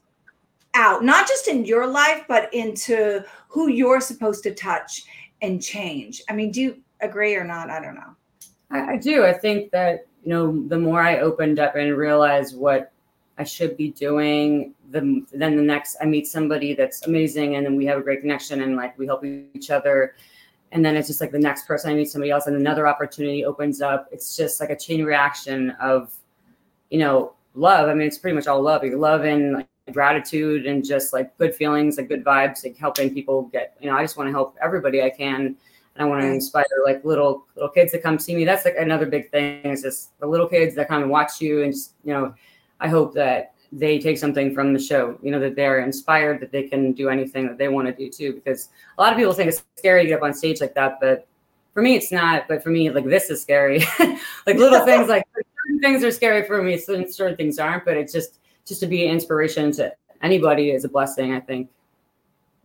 out, 0.75 1.05
not 1.05 1.29
just 1.29 1.49
in 1.49 1.65
your 1.65 1.87
life, 1.87 2.25
but 2.29 2.53
into 2.53 3.25
who 3.49 3.69
you're 3.69 4.01
supposed 4.01 4.43
to 4.43 4.55
touch 4.55 5.05
and 5.41 5.63
change. 5.63 6.23
I 6.29 6.33
mean, 6.33 6.51
do 6.51 6.61
you 6.61 6.83
agree 7.01 7.37
or 7.37 7.45
not? 7.45 7.71
I 7.71 7.81
don't 7.81 7.95
know. 7.95 8.17
I, 8.71 8.95
I 8.95 8.97
do. 8.97 9.25
I 9.25 9.33
think 9.33 9.71
that, 9.71 10.07
you 10.25 10.31
know, 10.31 10.67
the 10.69 10.79
more 10.79 11.01
I 11.01 11.19
opened 11.19 11.61
up 11.61 11.77
and 11.77 11.97
realized 11.97 12.57
what 12.57 12.93
I 13.39 13.45
should 13.45 13.77
be 13.77 13.91
doing. 13.91 14.75
The, 14.91 15.25
then 15.33 15.57
the 15.57 15.63
next, 15.63 15.97
I 16.01 16.05
meet 16.05 16.27
somebody 16.27 16.75
that's 16.75 17.07
amazing, 17.07 17.57
and 17.57 17.67
then 17.67 17.77
we 17.77 17.85
have 17.87 17.99
a 17.99 18.03
great 18.03 18.21
connection, 18.21 18.63
and 18.63 18.77
like 18.77 18.99
we 18.99 19.07
help 19.07 19.25
each 19.25 19.71
other. 19.71 20.15
And 20.73 20.85
then 20.85 20.97
it's 20.97 21.09
just 21.09 21.21
like 21.21 21.31
the 21.31 21.39
next 21.39 21.67
person 21.67 21.91
I 21.91 21.95
meet 21.95 22.11
somebody 22.11 22.31
else, 22.31 22.47
and 22.47 22.57
another 22.57 22.87
opportunity 22.87 23.45
opens 23.45 23.81
up. 23.81 24.09
It's 24.13 24.37
just 24.37 24.61
like 24.61 24.71
a 24.71 24.77
chain 24.77 25.05
reaction 25.05 25.71
of, 25.81 26.15
you 26.91 26.99
know, 26.99 27.35
love. 27.55 27.89
I 27.89 27.95
mean, 27.95 28.07
it's 28.07 28.19
pretty 28.19 28.35
much 28.35 28.47
all 28.47 28.61
love. 28.61 28.85
You 28.85 28.99
love 28.99 29.25
and 29.25 29.55
like, 29.55 29.69
gratitude 29.93 30.67
and 30.67 30.85
just 30.85 31.13
like 31.13 31.37
good 31.37 31.55
feelings, 31.55 31.99
like 31.99 32.09
good 32.09 32.25
vibes, 32.25 32.65
like 32.65 32.77
helping 32.77 33.13
people 33.13 33.43
get. 33.53 33.77
You 33.81 33.91
know, 33.91 33.97
I 33.97 34.03
just 34.03 34.17
want 34.17 34.29
to 34.29 34.33
help 34.33 34.57
everybody 34.63 35.03
I 35.03 35.11
can 35.11 35.57
and 35.95 36.03
I 36.03 36.05
want 36.05 36.23
to 36.23 36.29
inspire 36.29 36.65
like 36.85 37.05
little 37.05 37.47
little 37.55 37.71
kids 37.71 37.93
to 37.93 38.01
come 38.01 38.19
see 38.19 38.35
me. 38.35 38.45
That's 38.45 38.65
like 38.65 38.77
another 38.79 39.07
big 39.07 39.31
thing 39.31 39.65
is 39.65 39.83
just 39.83 40.19
the 40.21 40.27
little 40.27 40.49
kids 40.49 40.75
that 40.77 40.89
come 40.89 41.03
and 41.03 41.11
watch 41.11 41.41
you 41.41 41.63
and 41.63 41.73
just 41.73 41.93
you 42.05 42.13
know 42.13 42.35
I 42.85 42.89
hope 42.89 43.15
that 43.15 43.55
they 43.73 43.99
take 43.99 44.19
something 44.19 44.55
from 44.55 44.75
the 44.75 44.79
show, 44.79 45.19
you 45.23 45.31
know, 45.31 45.41
that 45.41 45.57
they're 45.57 45.81
inspired, 45.81 46.39
that 46.41 46.53
they 46.53 46.65
can 46.65 46.93
do 46.93 47.09
anything 47.09 47.49
that 47.49 47.57
they 47.57 47.69
want 47.69 47.89
to 47.89 47.95
do 47.95 48.11
too. 48.11 48.35
Because 48.35 48.69
a 48.99 49.03
lot 49.03 49.13
of 49.13 49.19
people 49.19 49.33
think 49.33 49.49
it's 49.49 49.65
scary 49.77 50.03
to 50.03 50.09
get 50.09 50.19
up 50.19 50.23
on 50.23 50.35
stage 50.35 50.61
like 50.61 50.75
that, 50.75 50.99
but 51.01 51.27
for 51.73 51.83
me, 51.83 51.97
it's 51.97 52.13
not. 52.13 52.47
But 52.47 52.63
for 52.63 52.69
me, 52.69 52.91
like 52.91 53.07
this 53.07 53.31
is 53.31 53.41
scary. 53.41 53.81
like 54.47 54.57
little 54.57 54.85
things, 54.85 55.09
like 55.09 55.25
certain 55.35 55.81
things 55.81 56.05
are 56.05 56.11
scary 56.11 56.47
for 56.47 56.63
me, 56.63 56.77
certain, 56.79 57.11
certain 57.11 57.37
things 57.37 57.59
aren't. 57.59 57.87
But 57.87 57.97
it's 57.97 58.13
just 58.13 58.39
just 58.67 58.81
to 58.81 58.87
be 58.87 59.07
an 59.07 59.11
inspiration 59.11 59.73
to 59.73 59.93
anybody 60.23 60.71
is 60.71 60.85
a 60.85 60.89
blessing. 60.89 61.33
I 61.33 61.41
think. 61.41 61.71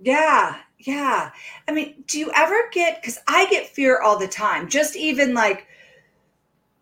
Yeah, 0.02 0.58
yeah. 0.80 1.32
I 1.68 1.72
mean, 1.72 2.04
do 2.08 2.20
you 2.20 2.30
ever 2.36 2.70
get? 2.72 3.02
Because 3.02 3.20
I 3.28 3.50
get 3.50 3.68
fear 3.68 4.02
all 4.02 4.20
the 4.20 4.28
time. 4.28 4.70
Just 4.70 4.96
even 4.96 5.34
like 5.34 5.66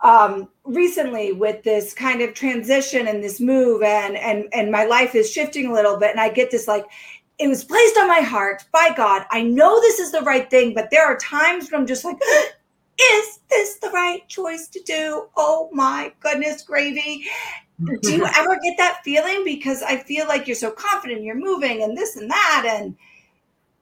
um, 0.02 0.50
recently 0.64 1.32
with 1.32 1.64
this 1.64 1.94
kind 1.94 2.22
of 2.22 2.34
transition 2.34 3.08
and 3.08 3.24
this 3.24 3.40
move 3.40 3.82
and 3.82 4.16
and 4.16 4.46
and 4.54 4.72
my 4.72 4.86
life 4.86 5.16
is 5.16 5.32
shifting 5.32 5.68
a 5.68 5.74
little 5.74 5.98
bit 5.98 6.12
and 6.12 6.20
I 6.20 6.30
get 6.30 6.52
this 6.52 6.68
like 6.68 6.86
it 7.40 7.48
was 7.48 7.64
placed 7.64 7.98
on 7.98 8.08
my 8.08 8.22
heart 8.22 8.64
by 8.72 8.90
God. 8.96 9.26
I 9.32 9.44
know 9.44 9.80
this 9.80 10.00
is 10.00 10.12
the 10.12 10.22
right 10.22 10.50
thing, 10.50 10.74
but 10.74 10.90
there 10.92 11.06
are 11.06 11.18
times 11.18 11.72
when 11.72 11.82
I'm 11.82 11.88
just 11.88 12.06
like 12.06 12.18
is 13.00 13.40
this 13.50 13.78
the 13.78 13.90
right 13.90 14.28
choice 14.28 14.68
to 14.70 14.82
do? 14.82 15.28
Oh 15.36 15.70
my 15.72 16.14
goodness, 16.20 16.62
gravy. 16.64 17.26
Do 18.02 18.12
you 18.12 18.26
ever 18.38 18.58
get 18.64 18.76
that 18.78 19.02
feeling? 19.04 19.44
Because 19.44 19.84
I 19.84 19.98
feel 19.98 20.28
like 20.28 20.48
you're 20.48 20.56
so 20.56 20.72
confident, 20.72 21.24
you're 21.24 21.36
moving 21.36 21.84
and 21.84 21.96
this 21.96 22.16
and 22.18 22.30
that. 22.30 22.66
And 22.68 22.96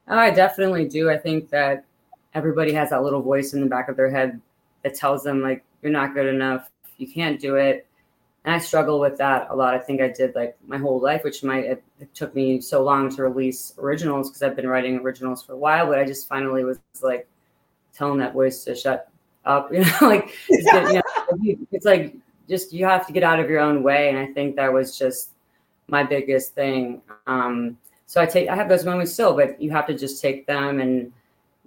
oh, 0.08 0.18
I 0.18 0.32
definitely 0.32 0.88
do. 0.88 1.10
I 1.10 1.18
think 1.18 1.50
that 1.50 1.86
everybody 2.34 2.74
has 2.74 2.90
that 2.90 3.04
little 3.04 3.22
voice 3.22 3.54
in 3.54 3.62
the 3.62 3.68
back 3.68 3.88
of 3.88 3.96
their 3.96 4.10
head 4.10 4.42
that 4.84 4.96
tells 4.96 5.24
them, 5.24 5.42
like, 5.42 5.64
you're 5.82 5.92
not 5.92 6.14
good 6.14 6.28
enough, 6.28 6.70
you 6.98 7.08
can't 7.08 7.40
do 7.40 7.56
it. 7.56 7.88
And 8.46 8.54
I 8.54 8.60
struggle 8.60 9.00
with 9.00 9.18
that 9.18 9.48
a 9.50 9.56
lot. 9.56 9.74
I 9.74 9.80
think 9.80 10.02
I 10.02 10.10
did 10.10 10.36
like 10.36 10.56
my 10.68 10.78
whole 10.78 11.00
life, 11.00 11.24
which 11.24 11.44
might 11.44 11.66
it, 11.66 11.84
it 12.00 12.14
took 12.14 12.36
me 12.36 12.62
so 12.62 12.84
long 12.84 13.14
to 13.16 13.24
release 13.24 13.74
originals 13.80 14.30
because 14.30 14.44
I've 14.44 14.56
been 14.56 14.68
writing 14.68 15.00
originals 15.00 15.44
for 15.44 15.54
a 15.54 15.58
while, 15.58 15.88
but 15.88 15.98
I 15.98 16.06
just 16.06 16.28
finally 16.28 16.64
was 16.64 16.80
like 17.02 17.28
telling 17.94 18.20
that 18.20 18.34
voice 18.34 18.64
to 18.66 18.76
shut 18.76 19.10
up, 19.46 19.70
you 19.74 19.80
know, 19.80 19.98
like 20.02 20.36
get, 20.50 20.94
you 20.94 20.94
know, 20.94 21.58
it's 21.72 21.86
like 21.86 22.16
just 22.48 22.72
you 22.72 22.86
have 22.86 23.08
to 23.08 23.14
get 23.14 23.24
out 23.24 23.40
of 23.40 23.50
your 23.50 23.60
own 23.60 23.82
way. 23.82 24.10
And 24.10 24.18
I 24.20 24.28
think 24.28 24.56
that 24.58 24.72
was 24.72 24.98
just 24.98 25.32
my 25.88 26.04
biggest 26.04 26.54
thing. 26.54 27.02
Um, 27.26 27.78
so 28.06 28.22
I 28.22 28.26
take 28.26 28.50
I 28.50 28.56
have 28.56 28.70
those 28.70 28.86
moments 28.86 29.14
still, 29.14 29.36
but 29.36 29.60
you 29.60 29.72
have 29.72 29.88
to 29.88 29.96
just 29.96 30.22
take 30.22 30.46
them 30.46 30.80
and 30.80 31.12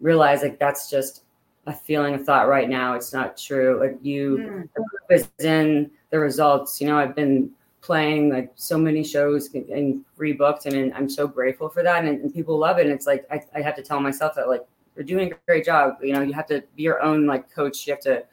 realize 0.00 0.42
like 0.42 0.58
that's 0.58 0.88
just 0.88 1.22
a 1.68 1.72
feeling, 1.72 2.14
a 2.14 2.18
thought 2.18 2.48
right 2.48 2.68
now. 2.68 2.94
It's 2.94 3.12
not 3.12 3.36
true. 3.36 3.78
Like 3.78 3.98
you, 4.02 4.68
mm. 4.76 5.10
is 5.10 5.28
in 5.38 5.90
the 6.10 6.18
results. 6.18 6.80
You 6.80 6.88
know, 6.88 6.98
I've 6.98 7.14
been 7.14 7.50
playing 7.82 8.30
like 8.30 8.50
so 8.54 8.76
many 8.78 9.04
shows 9.04 9.52
and 9.54 10.04
rebooked, 10.18 10.66
and 10.66 10.92
I'm 10.94 11.08
so 11.08 11.28
grateful 11.28 11.68
for 11.68 11.82
that. 11.82 12.04
And, 12.04 12.20
and 12.22 12.34
people 12.34 12.58
love 12.58 12.78
it. 12.78 12.86
And 12.86 12.92
it's 12.92 13.06
like 13.06 13.26
I, 13.30 13.42
I 13.54 13.60
have 13.60 13.76
to 13.76 13.82
tell 13.82 14.00
myself 14.00 14.34
that 14.36 14.48
like 14.48 14.66
you're 14.96 15.04
doing 15.04 15.30
a 15.32 15.36
great 15.46 15.64
job. 15.64 15.98
You 16.02 16.14
know, 16.14 16.22
you 16.22 16.32
have 16.32 16.46
to 16.46 16.64
be 16.74 16.82
your 16.82 17.02
own 17.02 17.26
like 17.26 17.52
coach. 17.52 17.86
You 17.86 17.92
have 17.92 18.02
to 18.02 18.24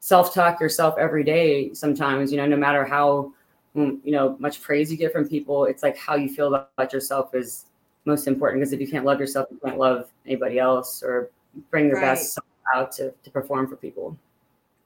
self 0.00 0.32
talk 0.32 0.60
yourself 0.60 0.96
every 0.98 1.24
day. 1.24 1.74
Sometimes, 1.74 2.32
you 2.32 2.38
know, 2.38 2.46
no 2.46 2.56
matter 2.56 2.84
how 2.84 3.32
mm, 3.76 3.98
you 4.02 4.12
know 4.12 4.36
much 4.38 4.62
praise 4.62 4.90
you 4.90 4.96
get 4.96 5.12
from 5.12 5.28
people, 5.28 5.66
it's 5.66 5.82
like 5.82 5.96
how 5.98 6.16
you 6.16 6.28
feel 6.28 6.54
about 6.54 6.92
yourself 6.92 7.34
is 7.34 7.66
most 8.06 8.26
important. 8.26 8.60
Because 8.60 8.72
if 8.72 8.80
you 8.80 8.88
can't 8.88 9.04
love 9.04 9.20
yourself, 9.20 9.48
you 9.50 9.60
can't 9.62 9.78
love 9.78 10.10
anybody 10.24 10.58
else 10.58 11.02
or 11.02 11.30
bring 11.70 11.86
your 11.86 11.96
right. 11.96 12.14
best 12.14 12.38
out 12.74 12.92
to, 12.92 13.12
to 13.22 13.30
perform 13.30 13.68
for 13.68 13.76
people. 13.76 14.16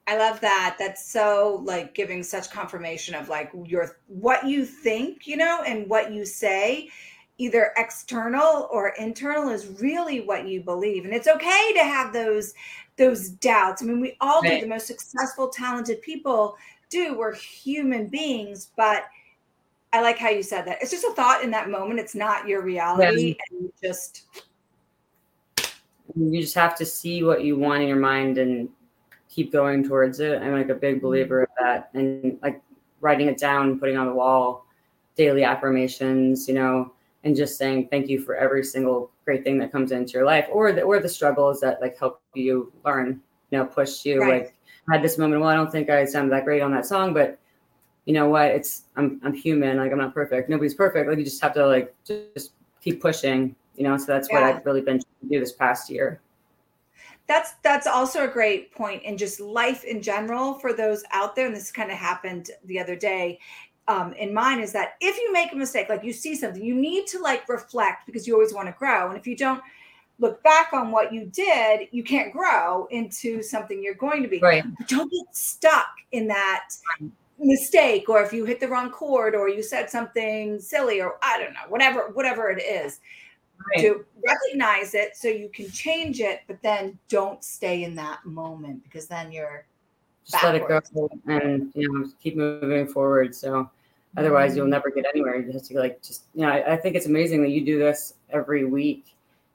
I 0.06 0.16
love 0.16 0.40
that. 0.40 0.76
That's 0.78 1.04
so 1.04 1.62
like 1.64 1.94
giving 1.94 2.22
such 2.22 2.50
confirmation 2.50 3.14
of 3.14 3.28
like 3.28 3.50
your 3.64 3.96
what 4.08 4.46
you 4.46 4.64
think, 4.64 5.26
you 5.26 5.36
know, 5.36 5.62
and 5.64 5.88
what 5.88 6.12
you 6.12 6.24
say, 6.24 6.90
either 7.38 7.72
external 7.76 8.68
or 8.72 8.88
internal 8.98 9.48
is 9.48 9.80
really 9.80 10.20
what 10.20 10.48
you 10.48 10.60
believe. 10.60 11.04
And 11.04 11.14
it's 11.14 11.28
okay 11.28 11.72
to 11.74 11.84
have 11.84 12.12
those 12.12 12.54
those 12.96 13.28
doubts. 13.28 13.82
I 13.82 13.86
mean, 13.86 14.00
we 14.00 14.16
all 14.20 14.40
right. 14.42 14.60
do. 14.60 14.62
The 14.62 14.66
most 14.66 14.86
successful, 14.86 15.48
talented 15.48 16.02
people 16.02 16.56
do. 16.90 17.16
We're 17.16 17.34
human 17.34 18.08
beings, 18.08 18.70
but 18.76 19.04
I 19.92 20.02
like 20.02 20.18
how 20.18 20.30
you 20.30 20.42
said 20.42 20.66
that. 20.66 20.78
It's 20.82 20.90
just 20.90 21.04
a 21.04 21.12
thought 21.12 21.44
in 21.44 21.50
that 21.52 21.70
moment. 21.70 22.00
It's 22.00 22.14
not 22.14 22.48
your 22.48 22.62
reality. 22.62 23.36
Yeah. 23.38 23.58
And 23.58 23.72
just 23.82 24.24
you 26.14 26.40
just 26.40 26.54
have 26.54 26.76
to 26.76 26.86
see 26.86 27.22
what 27.22 27.44
you 27.44 27.56
want 27.56 27.82
in 27.82 27.88
your 27.88 27.98
mind 27.98 28.38
and 28.38 28.68
keep 29.28 29.52
going 29.52 29.86
towards 29.86 30.20
it. 30.20 30.40
I'm 30.42 30.52
like 30.52 30.68
a 30.68 30.74
big 30.74 30.96
mm-hmm. 30.96 31.06
believer 31.06 31.42
of 31.42 31.48
that. 31.58 31.90
And 31.94 32.38
like 32.42 32.60
writing 33.00 33.28
it 33.28 33.38
down, 33.38 33.78
putting 33.78 33.96
on 33.96 34.06
the 34.06 34.12
wall, 34.12 34.66
daily 35.16 35.44
affirmations, 35.44 36.48
you 36.48 36.54
know, 36.54 36.92
and 37.24 37.36
just 37.36 37.56
saying 37.56 37.88
thank 37.88 38.08
you 38.08 38.20
for 38.20 38.34
every 38.34 38.64
single 38.64 39.10
great 39.24 39.44
thing 39.44 39.58
that 39.58 39.70
comes 39.70 39.92
into 39.92 40.12
your 40.12 40.24
life 40.24 40.46
or 40.50 40.72
the 40.72 40.82
or 40.82 40.98
the 40.98 41.08
struggles 41.08 41.60
that 41.60 41.80
like 41.80 41.98
help 41.98 42.20
you 42.34 42.72
learn, 42.84 43.20
you 43.50 43.58
know, 43.58 43.64
push 43.64 44.04
you. 44.04 44.20
Right. 44.20 44.42
Like 44.42 44.54
I 44.88 44.94
had 44.96 45.04
this 45.04 45.18
moment, 45.18 45.40
well, 45.40 45.50
I 45.50 45.54
don't 45.54 45.70
think 45.70 45.90
I 45.90 46.04
sounded 46.04 46.32
that 46.32 46.44
great 46.44 46.62
on 46.62 46.72
that 46.72 46.86
song, 46.86 47.14
but 47.14 47.38
you 48.04 48.12
know 48.12 48.28
what? 48.28 48.46
It's 48.46 48.84
I'm 48.96 49.20
I'm 49.22 49.32
human, 49.32 49.78
like 49.78 49.92
I'm 49.92 49.98
not 49.98 50.14
perfect. 50.14 50.48
Nobody's 50.48 50.74
perfect. 50.74 51.08
Like 51.08 51.18
you 51.18 51.24
just 51.24 51.40
have 51.40 51.54
to 51.54 51.66
like 51.66 51.94
just 52.04 52.52
keep 52.80 53.00
pushing 53.00 53.54
you 53.76 53.84
know 53.84 53.96
so 53.96 54.06
that's 54.06 54.28
yeah. 54.30 54.40
what 54.40 54.44
i've 54.44 54.66
really 54.66 54.80
been 54.80 54.98
trying 54.98 55.20
to 55.22 55.28
do 55.28 55.40
this 55.40 55.52
past 55.52 55.90
year. 55.90 56.20
That's 57.28 57.52
that's 57.62 57.86
also 57.86 58.24
a 58.24 58.28
great 58.28 58.74
point 58.74 59.04
in 59.04 59.16
just 59.16 59.40
life 59.40 59.84
in 59.84 60.02
general 60.02 60.54
for 60.54 60.72
those 60.72 61.04
out 61.12 61.36
there 61.36 61.46
and 61.46 61.56
this 61.56 61.70
kind 61.70 61.90
of 61.90 61.96
happened 61.96 62.50
the 62.64 62.78
other 62.78 62.96
day 62.96 63.38
um, 63.88 64.12
in 64.14 64.34
mine 64.34 64.60
is 64.60 64.72
that 64.72 64.94
if 65.00 65.16
you 65.16 65.32
make 65.32 65.52
a 65.52 65.56
mistake 65.56 65.88
like 65.88 66.04
you 66.04 66.12
see 66.12 66.34
something 66.34 66.62
you 66.62 66.74
need 66.74 67.06
to 67.06 67.20
like 67.20 67.48
reflect 67.48 68.06
because 68.06 68.26
you 68.26 68.34
always 68.34 68.52
want 68.52 68.66
to 68.68 68.74
grow 68.78 69.08
and 69.08 69.16
if 69.16 69.26
you 69.26 69.36
don't 69.36 69.62
look 70.18 70.42
back 70.42 70.72
on 70.72 70.90
what 70.90 71.12
you 71.12 71.26
did 71.26 71.88
you 71.92 72.02
can't 72.02 72.32
grow 72.32 72.86
into 72.90 73.42
something 73.42 73.82
you're 73.82 73.94
going 73.94 74.22
to 74.22 74.28
be. 74.28 74.40
Right. 74.40 74.64
But 74.78 74.88
don't 74.88 75.10
get 75.10 75.34
stuck 75.34 75.88
in 76.10 76.26
that 76.28 76.68
mistake 77.38 78.08
or 78.08 78.22
if 78.22 78.32
you 78.32 78.44
hit 78.44 78.60
the 78.60 78.68
wrong 78.68 78.90
chord 78.90 79.34
or 79.34 79.48
you 79.48 79.62
said 79.62 79.90
something 79.90 80.60
silly 80.60 81.00
or 81.00 81.16
i 81.22 81.38
don't 81.40 81.52
know 81.52 81.68
whatever 81.68 82.10
whatever 82.12 82.50
it 82.50 82.62
is 82.62 83.00
right. 83.70 83.80
to 83.80 84.04
recognize 84.26 84.94
it 84.94 85.16
so 85.16 85.28
you 85.28 85.48
can 85.48 85.70
change 85.70 86.20
it, 86.20 86.40
but 86.46 86.60
then 86.62 86.98
don't 87.08 87.42
stay 87.42 87.84
in 87.84 87.94
that 87.96 88.24
moment 88.24 88.82
because 88.84 89.06
then 89.06 89.32
you're 89.32 89.66
just 90.24 90.42
backwards. 90.42 90.90
let 90.94 91.04
it 91.04 91.20
go 91.26 91.32
and 91.32 91.72
you 91.74 91.92
know 91.92 92.08
keep 92.22 92.36
moving 92.36 92.86
forward. 92.86 93.34
So 93.34 93.70
otherwise 94.16 94.56
you'll 94.56 94.64
mm-hmm. 94.64 94.72
never 94.72 94.90
get 94.90 95.04
anywhere. 95.12 95.40
You 95.40 95.52
have 95.52 95.62
to 95.62 95.78
like 95.78 96.02
just 96.02 96.24
you 96.34 96.42
know, 96.42 96.48
I, 96.52 96.74
I 96.74 96.76
think 96.76 96.96
it's 96.96 97.06
amazing 97.06 97.42
that 97.42 97.50
you 97.50 97.64
do 97.64 97.78
this 97.78 98.14
every 98.30 98.64
week. 98.64 99.06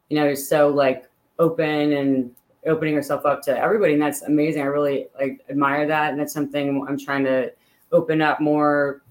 You 0.10 0.18
know, 0.18 0.26
you're 0.26 0.36
so 0.36 0.70
like 0.70 1.10
open 1.40 1.94
and 1.94 2.32
opening 2.66 2.94
yourself 2.94 3.26
up 3.26 3.42
to 3.42 3.58
everybody 3.58 3.94
and 3.94 4.02
that's 4.02 4.24
amazing 4.24 4.62
i 4.62 4.66
really 4.66 5.08
like 5.20 5.40
admire 5.50 5.88
that 5.88 6.12
and 6.12 6.20
that's 6.20 6.34
something 6.34 6.86
i'm 6.88 6.98
trying 6.98 7.24
to 7.24 7.52
open 7.92 8.22
up 8.22 8.40
more 8.42 9.02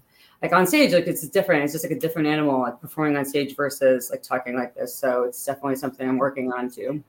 like 0.43 0.53
on 0.53 0.67
stage 0.67 0.93
like 0.93 1.07
it's 1.07 1.27
different. 1.29 1.65
It's 1.65 1.73
just 1.73 1.85
like 1.85 1.93
a 1.93 1.99
different 1.99 2.29
animal 2.29 2.61
like 2.61 2.81
performing 2.81 3.17
on 3.17 3.25
stage 3.25 3.57
versus 3.57 4.11
like 4.11 4.23
talking 4.23 4.55
like 4.55 4.75
this. 4.75 4.95
So 4.95 5.25
it's 5.25 5.45
definitely 5.45 5.77
something 5.77 6.09
i'm 6.09 6.19
working 6.19 6.53
on 6.53 6.71
too. 6.71 7.03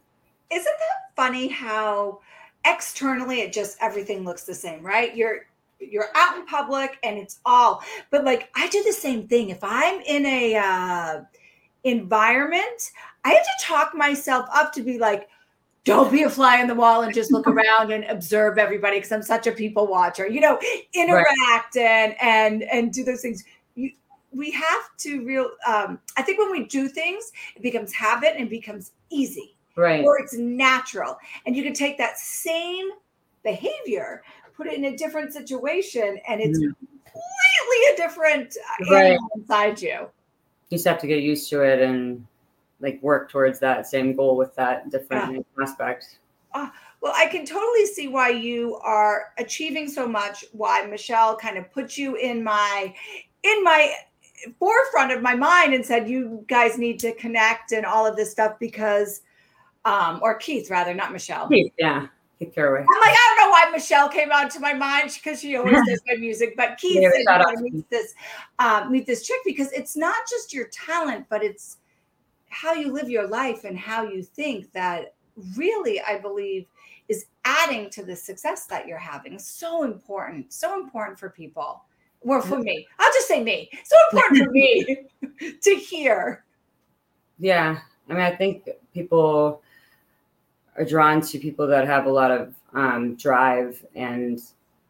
Isn't 0.50 0.64
that 0.64 1.16
funny 1.16 1.48
how 1.48 2.22
externally 2.66 3.42
it 3.42 3.54
just 3.54 3.78
everything 3.82 4.24
looks 4.24 4.44
the 4.44 4.56
same 4.56 4.84
right? 4.84 5.16
You're 5.16 5.48
you're 5.80 6.10
out 6.16 6.38
in 6.38 6.46
public 6.46 6.98
and 7.04 7.20
it's 7.20 7.40
all 7.46 7.84
but 8.10 8.26
like 8.26 8.50
i 8.56 8.68
do 8.70 8.84
the 8.84 8.94
same 8.94 9.28
thing. 9.28 9.50
If 9.50 9.60
i'm 9.62 10.02
in 10.02 10.26
a 10.26 10.56
uh 10.56 11.22
environment 11.84 12.92
i 13.24 13.30
have 13.30 13.44
to 13.44 13.66
talk 13.66 13.96
myself 13.96 14.46
up 14.54 14.74
to 14.74 14.82
be 14.82 14.98
like 14.98 15.30
don't 15.88 16.12
be 16.12 16.24
a 16.24 16.30
fly 16.30 16.60
on 16.60 16.68
the 16.68 16.76
wall 16.76 17.04
and 17.04 17.14
just 17.14 17.32
look 17.32 17.48
around 17.48 17.94
and 17.94 18.04
observe 18.04 18.58
everybody 18.58 18.98
because 18.98 19.12
I'm 19.14 19.24
such 19.24 19.48
a 19.48 19.54
people 19.54 19.88
watcher. 19.88 20.28
You 20.28 20.42
know, 20.42 20.60
interact 20.94 21.78
right. 21.78 21.78
and 21.78 22.16
and 22.22 22.64
and 22.64 22.92
do 22.92 23.06
those 23.06 23.22
things. 23.22 23.46
You, 23.76 23.92
we 24.34 24.52
have 24.52 24.90
to 24.98 25.24
real. 25.26 25.50
Um, 25.66 26.00
I 26.18 26.24
think 26.24 26.40
when 26.40 26.52
we 26.52 26.66
do 26.66 26.90
things, 26.90 27.32
it 27.56 27.62
becomes 27.62 27.94
habit 27.94 28.34
and 28.38 28.50
becomes 28.50 28.92
easy, 29.10 29.56
right? 29.78 30.04
Or 30.04 30.20
it's 30.20 30.34
natural, 30.38 31.18
and 31.46 31.56
you 31.56 31.64
can 31.64 31.74
take 31.74 31.98
that 32.00 32.18
same 32.18 32.90
behavior, 33.44 34.24
put 34.58 34.68
it 34.68 34.74
in 34.74 34.86
a 34.86 34.98
different 34.98 35.32
situation, 35.32 36.20
and 36.28 36.42
it's 36.42 36.60
mm. 36.60 36.76
completely 37.06 37.94
a 37.94 37.96
different 37.96 38.58
right. 38.92 39.18
inside 39.38 39.82
you. 39.82 40.10
You 40.70 40.78
just 40.78 40.86
have 40.86 41.00
to 41.00 41.08
get 41.08 41.24
used 41.24 41.50
to 41.52 41.62
it 41.62 41.82
and 41.82 42.28
like 42.80 43.02
work 43.02 43.30
towards 43.30 43.60
that 43.60 43.88
same 43.88 44.16
goal 44.16 44.38
with 44.38 44.56
that 44.56 44.90
different 44.92 45.36
yeah. 45.36 45.64
aspect. 45.64 46.20
Uh, 46.54 46.70
well, 47.02 47.14
I 47.16 47.28
can 47.28 47.46
totally 47.46 47.86
see 47.86 48.08
why 48.08 48.30
you 48.30 48.76
are 48.84 49.34
achieving 49.38 49.88
so 49.88 50.08
much. 50.08 50.46
Why 50.52 50.86
Michelle 50.86 51.36
kind 51.36 51.58
of 51.58 51.72
put 51.72 51.98
you 51.98 52.16
in 52.16 52.44
my 52.44 52.94
in 53.44 53.64
my 53.64 53.94
forefront 54.60 55.12
of 55.12 55.22
my 55.22 55.36
mind 55.36 55.74
and 55.74 55.86
said 55.86 56.08
you 56.10 56.44
guys 56.48 56.78
need 56.78 57.00
to 57.00 57.14
connect 57.14 57.72
and 57.72 57.86
all 57.86 58.06
of 58.06 58.16
this 58.16 58.32
stuff 58.32 58.58
because, 58.60 59.22
um, 59.86 60.20
or 60.22 60.36
Keith 60.36 60.70
rather, 60.70 60.94
not 60.94 61.12
Michelle. 61.12 61.48
Keith, 61.48 61.72
yeah. 61.78 62.08
Keith 62.40 62.54
Caraway. 62.54 62.82
I'm 62.82 63.02
like, 63.02 63.16
I 63.18 63.36
don't 63.36 63.48
know 63.48 63.52
why 63.52 63.70
Michelle 63.72 64.10
came 64.10 64.32
out 64.32 64.52
to 64.52 64.60
my 64.60 64.74
mind 64.74 65.12
because 65.14 65.42
she 65.42 65.56
always 65.56 65.76
does 65.88 66.02
my 66.08 66.16
music, 66.16 66.56
but 66.56 66.78
Keith 66.78 67.02
yeah, 67.02 67.10
said, 67.10 67.62
meet 67.62 67.90
this, 67.90 68.14
um, 68.60 68.92
meet 68.92 69.08
this 69.08 69.26
chick 69.26 69.40
because 69.44 69.72
it's 69.72 69.96
not 69.96 70.18
just 70.30 70.54
your 70.54 70.68
talent, 70.68 71.26
but 71.30 71.44
it's 71.44 71.78
how 72.60 72.74
you 72.74 72.92
live 72.92 73.08
your 73.08 73.28
life 73.28 73.66
and 73.66 73.78
how 73.78 74.04
you 74.04 74.24
think 74.24 74.72
that 74.72 75.14
really, 75.56 76.02
I 76.02 76.18
believe, 76.18 76.66
is 77.08 77.28
adding 77.46 77.92
to 77.92 78.04
the 78.04 78.16
success 78.16 78.66
that 78.66 78.88
you're 78.88 78.98
having. 78.98 79.38
So 79.38 79.84
important, 79.84 80.52
so 80.52 80.74
important 80.74 81.20
for 81.20 81.30
people. 81.30 81.84
Well, 82.22 82.42
for 82.42 82.58
me, 82.58 82.88
I'll 82.98 83.14
just 83.14 83.28
say 83.28 83.44
me. 83.44 83.70
So 83.84 83.96
important 84.12 84.44
for 84.44 84.52
me 84.52 85.06
to 85.62 85.76
hear. 85.76 86.46
Yeah. 87.38 87.78
I 88.10 88.14
mean, 88.14 88.22
I 88.24 88.36
think 88.36 88.68
people 88.92 89.62
are 90.78 90.86
drawn 90.86 91.22
to 91.22 91.38
people 91.38 91.68
that 91.68 91.86
have 91.86 92.08
a 92.08 92.12
lot 92.12 92.32
of 92.32 92.56
um, 92.74 93.16
drive 93.18 93.86
and 93.94 94.42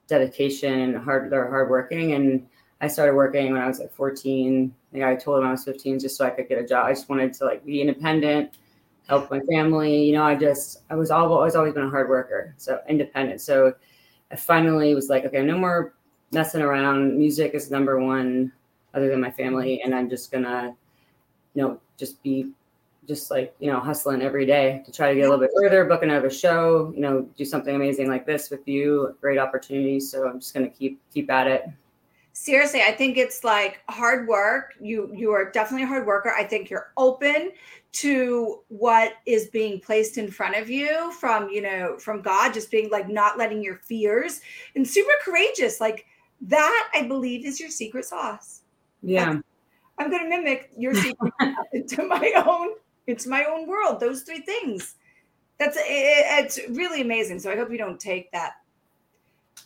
dedication 0.07 0.73
and 0.73 0.97
hard, 0.97 1.29
they're 1.29 1.49
hardworking. 1.49 2.13
And 2.13 2.47
I 2.79 2.87
started 2.87 3.13
working 3.13 3.51
when 3.51 3.61
I 3.61 3.67
was 3.67 3.79
like 3.79 3.93
14. 3.93 4.73
Like 4.99 5.09
I 5.09 5.15
told 5.15 5.39
him 5.39 5.47
I 5.47 5.51
was 5.51 5.63
15 5.63 5.99
just 5.99 6.17
so 6.17 6.25
I 6.25 6.29
could 6.29 6.49
get 6.49 6.59
a 6.59 6.65
job. 6.65 6.85
I 6.85 6.91
just 6.91 7.09
wanted 7.09 7.33
to 7.35 7.45
like 7.45 7.65
be 7.65 7.81
independent, 7.81 8.57
help 9.07 9.29
my 9.31 9.39
family. 9.41 10.05
You 10.05 10.13
know, 10.13 10.23
I 10.23 10.35
just 10.35 10.83
I 10.89 10.95
was 10.95 11.11
all 11.11 11.39
I 11.39 11.43
was 11.43 11.55
always 11.55 11.73
been 11.73 11.83
a 11.83 11.89
hard 11.89 12.09
worker, 12.09 12.53
so 12.57 12.79
independent. 12.87 13.41
So 13.41 13.73
I 14.31 14.35
finally 14.35 14.95
was 14.95 15.09
like, 15.09 15.25
okay, 15.25 15.43
no 15.43 15.57
more 15.57 15.93
messing 16.31 16.61
around. 16.61 17.17
Music 17.17 17.53
is 17.53 17.71
number 17.71 17.99
one, 17.99 18.51
other 18.93 19.09
than 19.09 19.21
my 19.21 19.31
family, 19.31 19.81
and 19.81 19.95
I'm 19.95 20.09
just 20.09 20.31
gonna, 20.31 20.75
you 21.53 21.61
know, 21.61 21.79
just 21.97 22.21
be 22.23 22.51
just 23.07 23.31
like 23.31 23.55
you 23.59 23.71
know 23.71 23.79
hustling 23.79 24.21
every 24.21 24.45
day 24.45 24.81
to 24.85 24.91
try 24.91 25.09
to 25.09 25.15
get 25.15 25.21
a 25.21 25.29
little 25.29 25.39
bit 25.39 25.51
further 25.55 25.85
book 25.85 26.03
another 26.03 26.29
show 26.29 26.91
you 26.93 26.99
know 26.99 27.21
do 27.37 27.45
something 27.45 27.73
amazing 27.73 28.09
like 28.09 28.25
this 28.25 28.49
with 28.49 28.67
you 28.67 29.15
great 29.21 29.39
opportunity 29.39 29.99
so 29.99 30.27
i'm 30.27 30.39
just 30.39 30.53
going 30.53 30.69
to 30.69 30.77
keep 30.77 30.99
keep 31.13 31.31
at 31.31 31.47
it 31.47 31.69
seriously 32.39 32.81
i 32.81 32.91
think 32.91 33.17
it's 33.17 33.43
like 33.43 33.81
hard 33.89 34.27
work. 34.27 34.75
You 34.79 35.11
you 35.13 35.31
are 35.31 35.51
definitely 35.51 35.83
a 35.83 35.87
hard 35.87 36.05
worker. 36.05 36.31
I 36.37 36.43
think 36.43 36.69
you're 36.69 36.91
open 36.95 37.51
to 37.93 38.61
what 38.67 39.13
is 39.25 39.47
being 39.47 39.79
placed 39.79 40.19
in 40.19 40.29
front 40.29 40.55
of 40.55 40.69
you 40.69 41.11
from 41.13 41.49
you 41.49 41.61
know 41.61 41.97
from 41.97 42.21
god 42.21 42.53
just 42.53 42.69
being 42.69 42.91
like 42.91 43.09
not 43.09 43.39
letting 43.39 43.63
your 43.63 43.77
fears 43.77 44.41
and 44.75 44.87
super 44.87 45.11
courageous. 45.23 45.81
Like 45.81 46.05
that 46.41 46.89
i 46.93 47.07
believe 47.07 47.43
is 47.43 47.59
your 47.59 47.71
secret 47.71 48.05
sauce. 48.05 48.61
Yeah. 49.01 49.33
That's, 49.33 49.43
i'm 49.97 50.09
going 50.11 50.23
to 50.23 50.29
mimic 50.29 50.69
your 50.77 50.93
secret 50.93 51.33
into 51.73 52.03
my 52.03 52.31
own 52.45 52.75
into 53.07 53.29
my 53.29 53.45
own 53.45 53.67
world 53.67 53.99
those 53.99 54.21
three 54.21 54.41
things. 54.41 54.95
That's 55.57 55.75
it, 55.75 55.83
it's 55.87 56.59
really 56.69 57.01
amazing. 57.01 57.39
So 57.39 57.51
i 57.51 57.55
hope 57.55 57.71
you 57.71 57.79
don't 57.79 57.99
take 57.99 58.31
that 58.31 58.57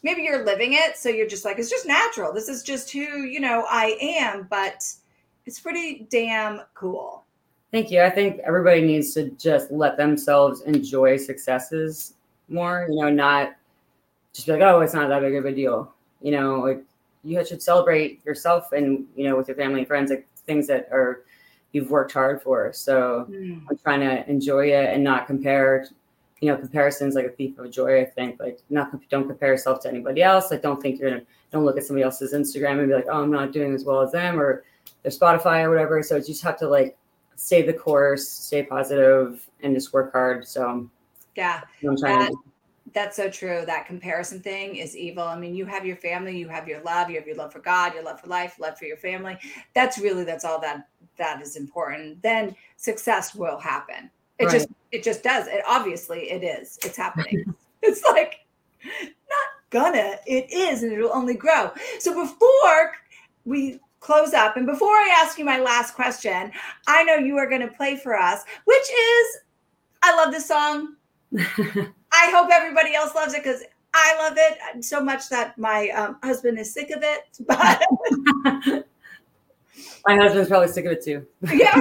maybe 0.03 0.21
you're 0.23 0.45
living 0.45 0.73
it 0.73 0.97
so 0.97 1.09
you're 1.09 1.27
just 1.27 1.45
like 1.45 1.59
it's 1.59 1.69
just 1.69 1.85
natural. 1.85 2.33
This 2.33 2.47
is 2.47 2.63
just 2.63 2.91
who 2.91 3.23
you 3.23 3.39
know 3.39 3.65
i 3.69 3.97
am 4.01 4.47
but 4.49 4.85
it's 5.45 5.59
pretty 5.59 6.07
damn 6.11 6.61
cool. 6.75 7.23
Thank 7.71 7.89
you. 7.89 8.01
I 8.01 8.09
think 8.09 8.39
everybody 8.45 8.81
needs 8.81 9.13
to 9.15 9.29
just 9.31 9.71
let 9.71 9.97
themselves 9.97 10.61
enjoy 10.61 11.17
successes 11.17 12.13
more 12.49 12.87
you 12.89 13.01
know 13.01 13.09
not 13.09 13.55
just 14.33 14.47
be 14.47 14.53
like 14.53 14.61
oh 14.61 14.81
it's 14.81 14.93
not 14.93 15.09
that 15.09 15.21
big 15.21 15.35
of 15.35 15.45
a 15.45 15.53
deal. 15.53 15.93
You 16.21 16.31
know 16.31 16.59
like 16.59 16.83
you 17.23 17.43
should 17.45 17.61
celebrate 17.61 18.25
yourself 18.25 18.71
and 18.71 19.05
you 19.15 19.25
know 19.25 19.37
with 19.37 19.47
your 19.47 19.57
family 19.57 19.79
and 19.79 19.87
friends 19.87 20.09
like 20.09 20.27
things 20.45 20.67
that 20.67 20.89
are 20.91 21.23
you've 21.71 21.89
worked 21.89 22.11
hard 22.11 22.41
for. 22.41 22.73
So 22.73 23.27
mm. 23.29 23.61
i'm 23.69 23.77
trying 23.77 24.01
to 24.01 24.29
enjoy 24.29 24.71
it 24.71 24.93
and 24.93 25.03
not 25.03 25.27
compare 25.27 25.87
you 26.41 26.51
know, 26.51 26.57
comparisons 26.57 27.13
like 27.13 27.27
a 27.27 27.29
thief 27.29 27.57
of 27.59 27.71
joy. 27.71 28.01
I 28.01 28.05
think 28.05 28.39
like 28.39 28.59
not 28.69 28.91
don't 29.09 29.27
compare 29.27 29.49
yourself 29.49 29.79
to 29.81 29.89
anybody 29.89 30.23
else. 30.23 30.49
Like 30.51 30.63
don't 30.63 30.81
think 30.81 30.99
you're 30.99 31.11
gonna 31.11 31.23
don't 31.51 31.63
look 31.63 31.77
at 31.77 31.83
somebody 31.83 32.03
else's 32.03 32.33
Instagram 32.33 32.79
and 32.79 32.89
be 32.89 32.95
like, 32.95 33.05
oh, 33.09 33.21
I'm 33.21 33.31
not 33.31 33.51
doing 33.53 33.73
as 33.73 33.85
well 33.85 34.01
as 34.01 34.11
them 34.11 34.39
or 34.39 34.63
their 35.03 35.11
Spotify 35.11 35.63
or 35.63 35.69
whatever. 35.69 36.01
So 36.01 36.15
you 36.15 36.23
just 36.23 36.41
have 36.43 36.57
to 36.57 36.67
like 36.67 36.97
stay 37.35 37.61
the 37.61 37.73
course, 37.73 38.27
stay 38.27 38.63
positive, 38.63 39.47
and 39.61 39.75
just 39.75 39.93
work 39.93 40.11
hard. 40.11 40.47
So 40.47 40.89
yeah, 41.35 41.61
that, 41.81 42.31
that's 42.91 43.17
so 43.17 43.29
true. 43.29 43.63
That 43.65 43.85
comparison 43.85 44.41
thing 44.41 44.77
is 44.77 44.97
evil. 44.97 45.23
I 45.23 45.37
mean, 45.37 45.53
you 45.53 45.65
have 45.65 45.85
your 45.85 45.95
family, 45.95 46.37
you 46.37 46.49
have 46.49 46.67
your 46.67 46.81
love, 46.81 47.11
you 47.11 47.17
have 47.17 47.27
your 47.27 47.35
love 47.35 47.53
for 47.53 47.59
God, 47.59 47.93
your 47.93 48.03
love 48.03 48.19
for 48.19 48.27
life, 48.27 48.59
love 48.59 48.79
for 48.79 48.85
your 48.85 48.97
family. 48.97 49.37
That's 49.75 49.99
really 49.99 50.23
that's 50.23 50.43
all 50.43 50.59
that 50.61 50.87
that 51.17 51.39
is 51.39 51.55
important. 51.55 52.19
Then 52.23 52.55
success 52.77 53.35
will 53.35 53.59
happen 53.59 54.09
it 54.41 54.45
right. 54.45 54.53
just 54.53 54.69
it 54.91 55.03
just 55.03 55.23
does. 55.23 55.47
It 55.47 55.61
obviously 55.67 56.31
it 56.31 56.43
is. 56.43 56.79
It's 56.83 56.97
happening. 56.97 57.53
it's 57.81 58.03
like 58.09 58.39
not 58.83 59.47
gonna. 59.69 60.17
It 60.25 60.51
is, 60.51 60.83
and 60.83 60.91
it'll 60.91 61.13
only 61.13 61.35
grow. 61.35 61.71
So 61.99 62.13
before 62.13 62.93
we 63.45 63.79
close 63.99 64.33
up, 64.33 64.57
and 64.57 64.65
before 64.65 64.89
I 64.89 65.15
ask 65.21 65.37
you 65.37 65.45
my 65.45 65.59
last 65.59 65.93
question, 65.93 66.51
I 66.87 67.03
know 67.03 67.15
you 67.15 67.37
are 67.37 67.47
going 67.47 67.61
to 67.61 67.67
play 67.67 67.95
for 67.95 68.17
us, 68.17 68.43
which 68.65 68.81
is 68.81 69.37
I 70.01 70.15
love 70.15 70.31
this 70.31 70.47
song. 70.47 70.95
I 71.37 72.31
hope 72.33 72.49
everybody 72.51 72.95
else 72.95 73.15
loves 73.15 73.33
it 73.33 73.43
because 73.43 73.63
I 73.93 74.15
love 74.17 74.37
it 74.37 74.83
so 74.83 75.01
much 75.01 75.29
that 75.29 75.57
my 75.57 75.89
um, 75.89 76.17
husband 76.23 76.59
is 76.59 76.73
sick 76.73 76.89
of 76.89 77.03
it. 77.03 77.21
But 77.47 77.81
my 80.05 80.15
husband's 80.15 80.49
probably 80.49 80.67
sick 80.67 80.85
of 80.85 80.93
it 80.93 81.03
too. 81.03 81.25
yeah. 81.53 81.79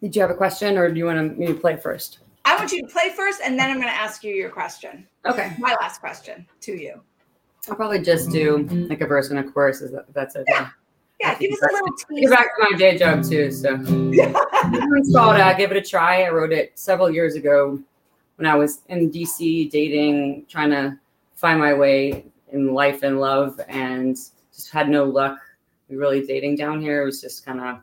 Did 0.00 0.16
you 0.16 0.22
have 0.22 0.30
a 0.30 0.34
question 0.34 0.78
or 0.78 0.90
do 0.90 0.98
you 0.98 1.06
want 1.06 1.38
me 1.38 1.46
to 1.46 1.54
play 1.54 1.76
first? 1.76 2.20
I 2.44 2.56
want 2.56 2.72
you 2.72 2.80
to 2.82 2.88
play 2.88 3.10
first 3.10 3.40
and 3.44 3.58
then 3.58 3.70
I'm 3.70 3.76
going 3.76 3.88
to 3.88 3.94
ask 3.94 4.24
you 4.24 4.34
your 4.34 4.50
question. 4.50 5.06
Okay. 5.26 5.52
My 5.58 5.76
last 5.80 6.00
question 6.00 6.46
to 6.62 6.72
you. 6.72 7.00
I'll 7.68 7.76
probably 7.76 8.00
just 8.00 8.30
do 8.30 8.66
like 8.88 9.02
a 9.02 9.06
verse 9.06 9.30
and 9.30 9.38
a 9.38 9.44
chorus. 9.44 9.82
Is 9.82 9.92
that, 9.92 10.12
that's 10.14 10.36
okay? 10.36 10.44
Yeah. 10.48 10.68
Yeah, 11.20 11.34
give 11.34 11.52
us 11.52 11.58
a 11.60 11.72
little 11.72 11.96
tease. 11.96 12.30
Get 12.30 12.30
back 12.30 12.56
to 12.56 12.66
my 12.70 12.78
day 12.78 12.96
job 12.96 13.22
too. 13.22 13.50
So 13.50 13.78
it's 13.82 15.14
called 15.14 15.36
uh, 15.36 15.52
Give 15.52 15.70
It 15.70 15.76
a 15.76 15.82
Try. 15.82 16.22
I 16.22 16.30
wrote 16.30 16.50
it 16.50 16.78
several 16.78 17.10
years 17.10 17.34
ago 17.34 17.78
when 18.36 18.46
I 18.46 18.54
was 18.54 18.80
in 18.88 19.10
DC 19.10 19.70
dating, 19.70 20.46
trying 20.48 20.70
to 20.70 20.98
find 21.34 21.58
my 21.58 21.74
way 21.74 22.24
in 22.52 22.72
life 22.72 23.02
and 23.02 23.20
love, 23.20 23.60
and 23.68 24.16
just 24.16 24.70
had 24.70 24.88
no 24.88 25.04
luck 25.04 25.38
really 25.90 26.26
dating 26.26 26.56
down 26.56 26.80
here. 26.80 27.02
It 27.02 27.04
was 27.04 27.20
just 27.20 27.44
kind 27.44 27.60
of 27.60 27.80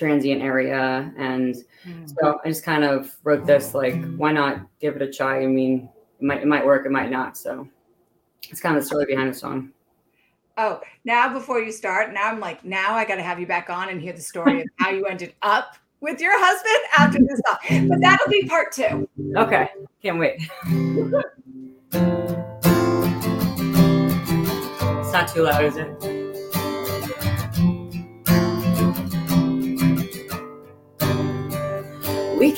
transient 0.00 0.42
area. 0.42 1.12
And 1.18 1.54
mm. 1.86 2.14
so 2.18 2.40
I 2.42 2.48
just 2.48 2.64
kind 2.64 2.84
of 2.84 3.14
wrote 3.22 3.46
this 3.46 3.74
like, 3.74 4.02
why 4.16 4.32
not 4.32 4.66
give 4.80 4.96
it 4.96 5.02
a 5.02 5.12
try? 5.12 5.42
I 5.42 5.46
mean, 5.46 5.90
it 6.18 6.24
might 6.24 6.40
it 6.40 6.46
might 6.46 6.64
work, 6.64 6.86
it 6.86 6.90
might 6.90 7.10
not. 7.10 7.36
So 7.36 7.68
it's 8.48 8.60
kind 8.60 8.76
of 8.76 8.82
the 8.82 8.86
story 8.86 9.04
behind 9.04 9.30
the 9.30 9.38
song. 9.38 9.72
Oh, 10.56 10.80
now 11.04 11.32
before 11.32 11.60
you 11.60 11.70
start, 11.70 12.12
now 12.14 12.28
I'm 12.28 12.40
like, 12.40 12.64
now 12.64 12.94
I 12.94 13.04
got 13.04 13.16
to 13.16 13.22
have 13.22 13.38
you 13.38 13.46
back 13.46 13.70
on 13.70 13.90
and 13.90 14.00
hear 14.00 14.12
the 14.12 14.20
story 14.20 14.62
of 14.62 14.68
how 14.78 14.90
you 14.90 15.06
ended 15.06 15.34
up 15.42 15.76
with 16.00 16.20
your 16.20 16.32
husband 16.34 16.78
after 16.98 17.18
this 17.18 17.40
song. 17.46 17.88
But 17.88 18.00
that'll 18.00 18.28
be 18.28 18.46
part 18.46 18.72
two. 18.72 19.08
Okay, 19.36 19.68
can't 20.02 20.18
wait. 20.18 20.40
it's 25.02 25.12
not 25.12 25.28
too 25.28 25.42
loud, 25.42 25.64
is 25.64 25.76
it? 25.76 26.19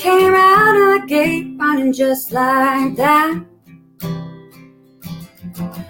Came 0.02 0.34
out 0.34 0.74
of 0.74 1.00
the 1.00 1.06
gate 1.06 1.54
running 1.60 1.92
just 1.92 2.32
like 2.32 2.96
that. 2.96 3.40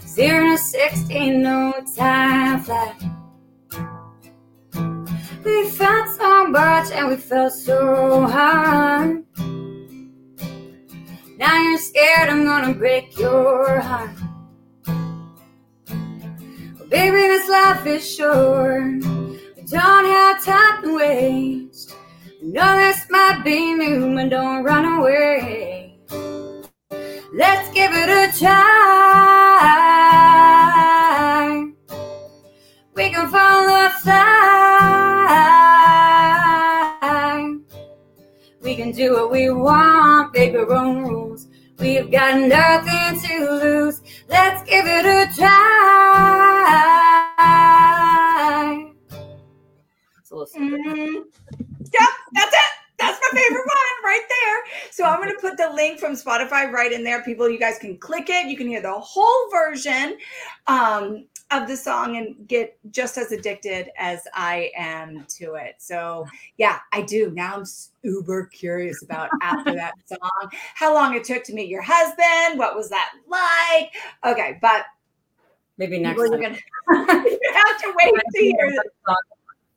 Zero 0.06 0.50
to 0.50 0.58
16, 0.58 1.42
no 1.42 1.72
time 1.96 2.60
flat. 2.60 3.02
We 5.42 5.70
felt 5.70 6.08
so 6.10 6.46
much 6.46 6.92
and 6.92 7.08
we 7.08 7.16
felt 7.16 7.54
so 7.54 8.26
hard. 8.26 9.24
Now 11.38 11.62
you're 11.62 11.78
scared 11.78 12.28
I'm 12.28 12.44
gonna 12.44 12.74
break 12.74 13.18
your 13.18 13.80
heart. 13.80 14.10
Well, 16.78 16.88
baby, 16.90 17.16
this 17.32 17.48
life 17.48 17.86
is 17.86 18.14
short. 18.14 18.92
We 19.56 19.62
don't 19.68 20.04
have 20.04 20.44
time 20.44 20.82
to 20.82 20.96
waste. 20.98 21.71
I 22.42 22.44
know 22.44 22.76
this 22.76 23.06
might 23.08 23.42
be 23.44 23.72
new, 23.72 24.12
but 24.16 24.30
don't 24.30 24.64
run 24.64 24.84
away. 24.98 25.96
Let's 27.32 27.72
give 27.72 27.92
it 27.94 28.08
a 28.08 28.32
try. 28.36 28.58
We 32.96 33.10
can 33.10 33.28
follow 33.28 33.90
fly. 33.90 34.18
We 38.60 38.74
can 38.74 38.90
do 38.90 39.12
what 39.12 39.30
we 39.30 39.48
want, 39.50 40.34
make 40.34 40.56
our 40.56 40.72
own 40.72 41.04
rules. 41.04 41.46
We've 41.78 42.10
got 42.10 42.40
nothing 42.40 43.20
to 43.20 43.50
lose. 43.52 44.02
Let's 44.28 44.68
give 44.68 44.84
it 44.86 45.06
a 45.06 45.28
try. 45.36 45.92
Mm-hmm. 50.32 51.22
Yep, 51.92 52.08
that's 52.32 52.54
it. 52.54 52.72
That's 52.98 53.20
my 53.20 53.21
favorite 53.34 53.66
one 53.66 54.04
right 54.04 54.26
there. 54.28 54.90
So 54.90 55.04
I'm 55.04 55.20
going 55.20 55.30
to 55.30 55.40
put 55.40 55.56
the 55.56 55.70
link 55.74 55.98
from 55.98 56.12
Spotify 56.12 56.70
right 56.70 56.92
in 56.92 57.04
there. 57.04 57.22
People, 57.22 57.48
you 57.48 57.58
guys 57.58 57.78
can 57.78 57.98
click 57.98 58.28
it. 58.28 58.46
You 58.46 58.56
can 58.56 58.68
hear 58.68 58.82
the 58.82 58.92
whole 58.92 59.50
version. 59.50 60.18
Um, 60.66 61.26
of 61.52 61.68
the 61.68 61.76
song 61.76 62.16
and 62.16 62.48
get 62.48 62.78
just 62.90 63.18
as 63.18 63.30
addicted 63.30 63.90
as 63.98 64.26
I 64.32 64.70
am 64.76 65.24
to 65.36 65.54
it. 65.54 65.74
So 65.78 66.26
yeah, 66.56 66.78
I 66.92 67.02
do. 67.02 67.30
Now 67.30 67.56
I'm 67.56 67.64
uber 68.02 68.46
curious 68.46 69.02
about 69.02 69.28
after 69.42 69.74
that 69.74 69.94
song, 70.06 70.50
how 70.74 70.94
long 70.94 71.14
it 71.14 71.24
took 71.24 71.44
to 71.44 71.52
meet 71.52 71.68
your 71.68 71.82
husband, 71.82 72.58
what 72.58 72.74
was 72.74 72.88
that 72.88 73.12
like? 73.28 73.92
Okay, 74.24 74.58
but 74.60 74.84
maybe 75.78 75.98
next 75.98 76.20
time. 76.20 76.30
Gonna, 76.30 76.56
you 76.90 77.40
have 77.54 77.82
to 77.82 77.94
wait 77.96 78.14
to 78.34 78.40
hear 78.40 78.72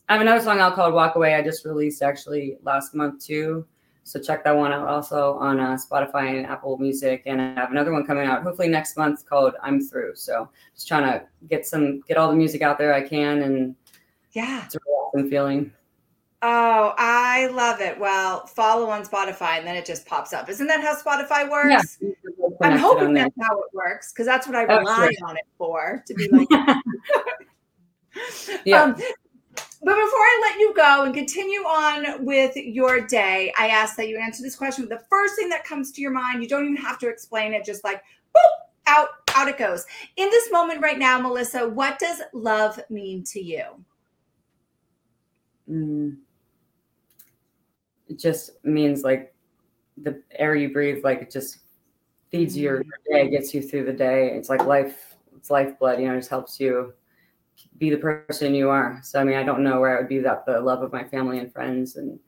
I 0.08 0.14
have 0.14 0.22
another 0.22 0.44
song 0.44 0.60
out 0.60 0.76
called 0.76 0.94
Walk 0.94 1.16
Away. 1.16 1.34
I 1.34 1.42
just 1.42 1.66
released 1.66 2.04
actually 2.04 2.58
last 2.64 2.94
month 2.94 3.26
too. 3.26 3.66
So 4.04 4.20
check 4.20 4.44
that 4.44 4.56
one 4.56 4.72
out 4.72 4.88
also 4.88 5.34
on 5.40 5.60
uh, 5.60 5.76
Spotify 5.78 6.38
and 6.38 6.46
Apple 6.46 6.78
Music. 6.78 7.24
And 7.26 7.42
I 7.42 7.56
have 7.56 7.72
another 7.72 7.92
one 7.92 8.06
coming 8.06 8.28
out 8.28 8.44
hopefully 8.44 8.68
next 8.68 8.98
month 8.98 9.28
called 9.28 9.56
I'm 9.64 9.82
Through. 9.82 10.14
So 10.16 10.48
just 10.76 10.88
trying 10.88 11.12
to 11.12 11.26
get 11.50 11.66
some, 11.66 12.02
get 12.02 12.18
all 12.18 12.30
the 12.30 12.36
music 12.36 12.62
out 12.62 12.78
there 12.78 12.94
I 12.94 13.02
can. 13.02 13.42
And 13.42 13.76
yeah, 14.34 14.66
it's 14.66 14.76
a 14.76 14.80
really 14.86 14.96
awesome 14.96 15.30
feeling. 15.30 15.72
Oh, 16.44 16.94
I 17.00 17.48
love 17.48 17.82
it. 17.82 18.00
Well, 18.00 18.46
follow 18.46 18.92
on 18.92 19.04
Spotify 19.04 19.58
and 19.58 19.66
then 19.66 19.76
it 19.76 19.88
just 19.88 20.06
pops 20.06 20.34
up. 20.34 20.48
Isn't 20.50 20.68
that 20.68 20.82
how 20.82 20.96
Spotify 20.96 21.50
works? 21.50 21.98
Yeah, 22.00 22.10
I'm 22.62 22.78
hoping 22.78 23.16
that's 23.16 23.34
how 23.42 23.58
it 23.58 23.74
works 23.74 24.14
because 24.14 24.28
that's 24.28 24.46
what 24.46 24.56
I 24.56 24.62
rely 24.62 24.84
oh, 24.86 25.10
sure. 25.18 25.30
on 25.30 25.38
it 25.38 25.46
for 25.58 26.04
to 26.06 26.14
be 26.14 26.30
like. 26.32 26.48
yeah. 28.66 28.84
Um, 28.84 29.02
but 29.86 29.94
before 29.94 30.20
I 30.20 30.40
let 30.42 30.60
you 30.60 30.74
go 30.74 31.04
and 31.04 31.14
continue 31.14 31.60
on 31.60 32.26
with 32.26 32.56
your 32.56 33.06
day, 33.06 33.54
I 33.56 33.68
ask 33.68 33.96
that 33.98 34.08
you 34.08 34.18
answer 34.18 34.42
this 34.42 34.56
question 34.56 34.82
with 34.82 34.90
the 34.90 35.06
first 35.08 35.36
thing 35.36 35.48
that 35.50 35.64
comes 35.64 35.92
to 35.92 36.02
your 36.02 36.10
mind. 36.10 36.42
You 36.42 36.50
don't 36.50 36.64
even 36.64 36.76
have 36.78 36.98
to 37.00 37.08
explain 37.08 37.54
it, 37.54 37.64
just 37.64 37.84
like 37.84 38.02
boop, 38.36 38.50
out, 38.88 39.10
out 39.36 39.48
it 39.48 39.60
goes. 39.60 39.86
In 40.18 40.28
this 40.32 40.52
moment 40.52 40.82
right 40.82 40.98
now, 40.98 41.22
Melissa, 41.22 41.70
what 41.70 42.00
does 42.00 42.20
love 42.34 42.80
mean 42.90 43.24
to 43.26 43.40
you? 43.40 43.64
Mm. 45.70 46.18
It 48.10 48.18
just 48.18 48.66
means 48.66 49.04
like 49.04 49.36
the 49.98 50.20
air 50.32 50.56
you 50.56 50.74
breathe, 50.74 51.04
like 51.04 51.22
it 51.22 51.30
just 51.30 51.60
feeds 52.32 52.58
your 52.58 52.84
day, 53.12 53.30
gets 53.30 53.54
you 53.54 53.62
through 53.62 53.86
the 53.86 53.94
day. 53.94 54.32
It's 54.32 54.50
like 54.50 54.66
life, 54.66 55.16
it's 55.38 55.52
lifeblood, 55.52 56.00
you 56.00 56.08
know, 56.08 56.16
it 56.16 56.22
just 56.22 56.32
helps 56.32 56.60
you 56.60 56.92
be 57.78 57.90
the 57.90 57.98
person 57.98 58.56
you 58.56 58.70
are. 58.70 59.00
So 59.04 59.20
I 59.20 59.24
mean, 59.24 59.38
I 59.38 59.44
don't 59.44 59.64
know 59.64 59.80
where 59.80 59.98
I 59.98 60.00
would 60.00 60.10
be 60.10 60.18
without 60.18 60.46
the 60.46 60.60
love 60.60 60.82
of 60.82 60.94
my 60.94 61.04
family 61.04 61.40
and 61.40 61.52
friends, 61.52 61.96
and 61.96 62.20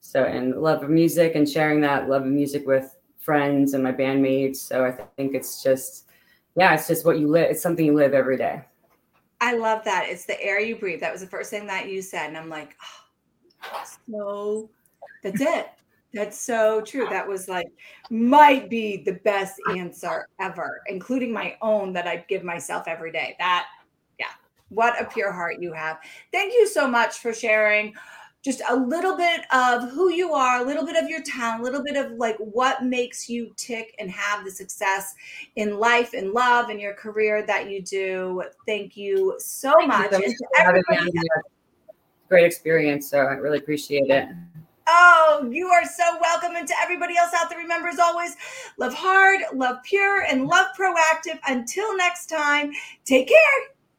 so 0.00 0.24
and 0.24 0.60
love 0.60 0.82
of 0.82 0.90
music 0.90 1.34
and 1.34 1.48
sharing 1.48 1.80
that 1.82 2.08
love 2.08 2.22
of 2.22 2.28
music 2.28 2.66
with 2.66 2.96
friends 3.18 3.74
and 3.74 3.82
my 3.82 3.92
bandmates. 3.92 4.56
So 4.56 4.84
I 4.84 4.92
think 5.16 5.34
it's 5.34 5.62
just, 5.62 6.08
yeah, 6.56 6.74
it's 6.74 6.86
just 6.86 7.06
what 7.06 7.18
you 7.18 7.28
live. 7.28 7.50
It's 7.50 7.62
something 7.62 7.86
you 7.86 7.94
live 7.94 8.12
every 8.12 8.36
day. 8.36 8.62
I 9.40 9.54
love 9.54 9.82
that. 9.84 10.06
It's 10.08 10.26
the 10.26 10.40
air 10.42 10.60
you 10.60 10.76
breathe. 10.76 11.00
That 11.00 11.12
was 11.12 11.22
the 11.22 11.26
first 11.26 11.50
thing 11.50 11.66
that 11.66 11.88
you 11.88 12.02
said, 12.02 12.28
and 12.28 12.36
I'm 12.36 12.50
like, 12.50 12.76
oh, 13.72 13.84
so 14.10 14.70
that's 15.22 15.40
it. 15.40 15.68
That's 16.12 16.38
so 16.38 16.80
true. 16.80 17.08
That 17.10 17.26
was 17.26 17.48
like 17.48 17.66
might 18.08 18.70
be 18.70 19.02
the 19.02 19.14
best 19.24 19.60
answer 19.74 20.28
ever, 20.38 20.80
including 20.86 21.32
my 21.32 21.56
own 21.60 21.92
that 21.94 22.06
I 22.06 22.24
give 22.28 22.44
myself 22.44 22.86
every 22.86 23.10
day. 23.10 23.34
That 23.38 23.66
what 24.74 25.00
a 25.00 25.04
pure 25.04 25.32
heart 25.32 25.60
you 25.60 25.72
have. 25.72 25.98
Thank 26.32 26.52
you 26.52 26.68
so 26.68 26.86
much 26.86 27.18
for 27.18 27.32
sharing 27.32 27.94
just 28.44 28.60
a 28.68 28.76
little 28.76 29.16
bit 29.16 29.40
of 29.52 29.90
who 29.90 30.10
you 30.10 30.34
are, 30.34 30.60
a 30.60 30.64
little 30.64 30.84
bit 30.84 31.02
of 31.02 31.08
your 31.08 31.22
talent, 31.22 31.62
a 31.62 31.64
little 31.64 31.82
bit 31.82 31.96
of 31.96 32.12
like 32.12 32.36
what 32.36 32.84
makes 32.84 33.26
you 33.26 33.50
tick 33.56 33.94
and 33.98 34.10
have 34.10 34.44
the 34.44 34.50
success 34.50 35.14
in 35.56 35.78
life 35.78 36.12
and 36.12 36.32
love 36.32 36.68
and 36.68 36.78
your 36.78 36.92
career 36.92 37.44
that 37.46 37.70
you 37.70 37.80
do. 37.80 38.42
Thank 38.66 38.98
you 38.98 39.34
so 39.38 39.72
Thank 39.78 39.88
much. 39.88 40.12
You 40.12 40.34
Great 42.28 42.44
experience. 42.44 43.08
So 43.08 43.18
I 43.18 43.34
really 43.34 43.58
appreciate 43.58 44.10
it. 44.10 44.28
Oh, 44.86 45.48
you 45.50 45.68
are 45.68 45.84
so 45.86 46.18
welcome. 46.20 46.56
And 46.56 46.68
to 46.68 46.74
everybody 46.82 47.16
else 47.16 47.32
out 47.34 47.48
there, 47.48 47.58
remember 47.58 47.88
as 47.88 47.98
always, 47.98 48.36
love 48.78 48.92
hard, 48.92 49.40
love 49.54 49.78
pure, 49.84 50.22
and 50.22 50.46
love 50.46 50.66
proactive. 50.78 51.38
Until 51.48 51.96
next 51.96 52.26
time, 52.26 52.72
take 53.06 53.28
care. 53.28 53.73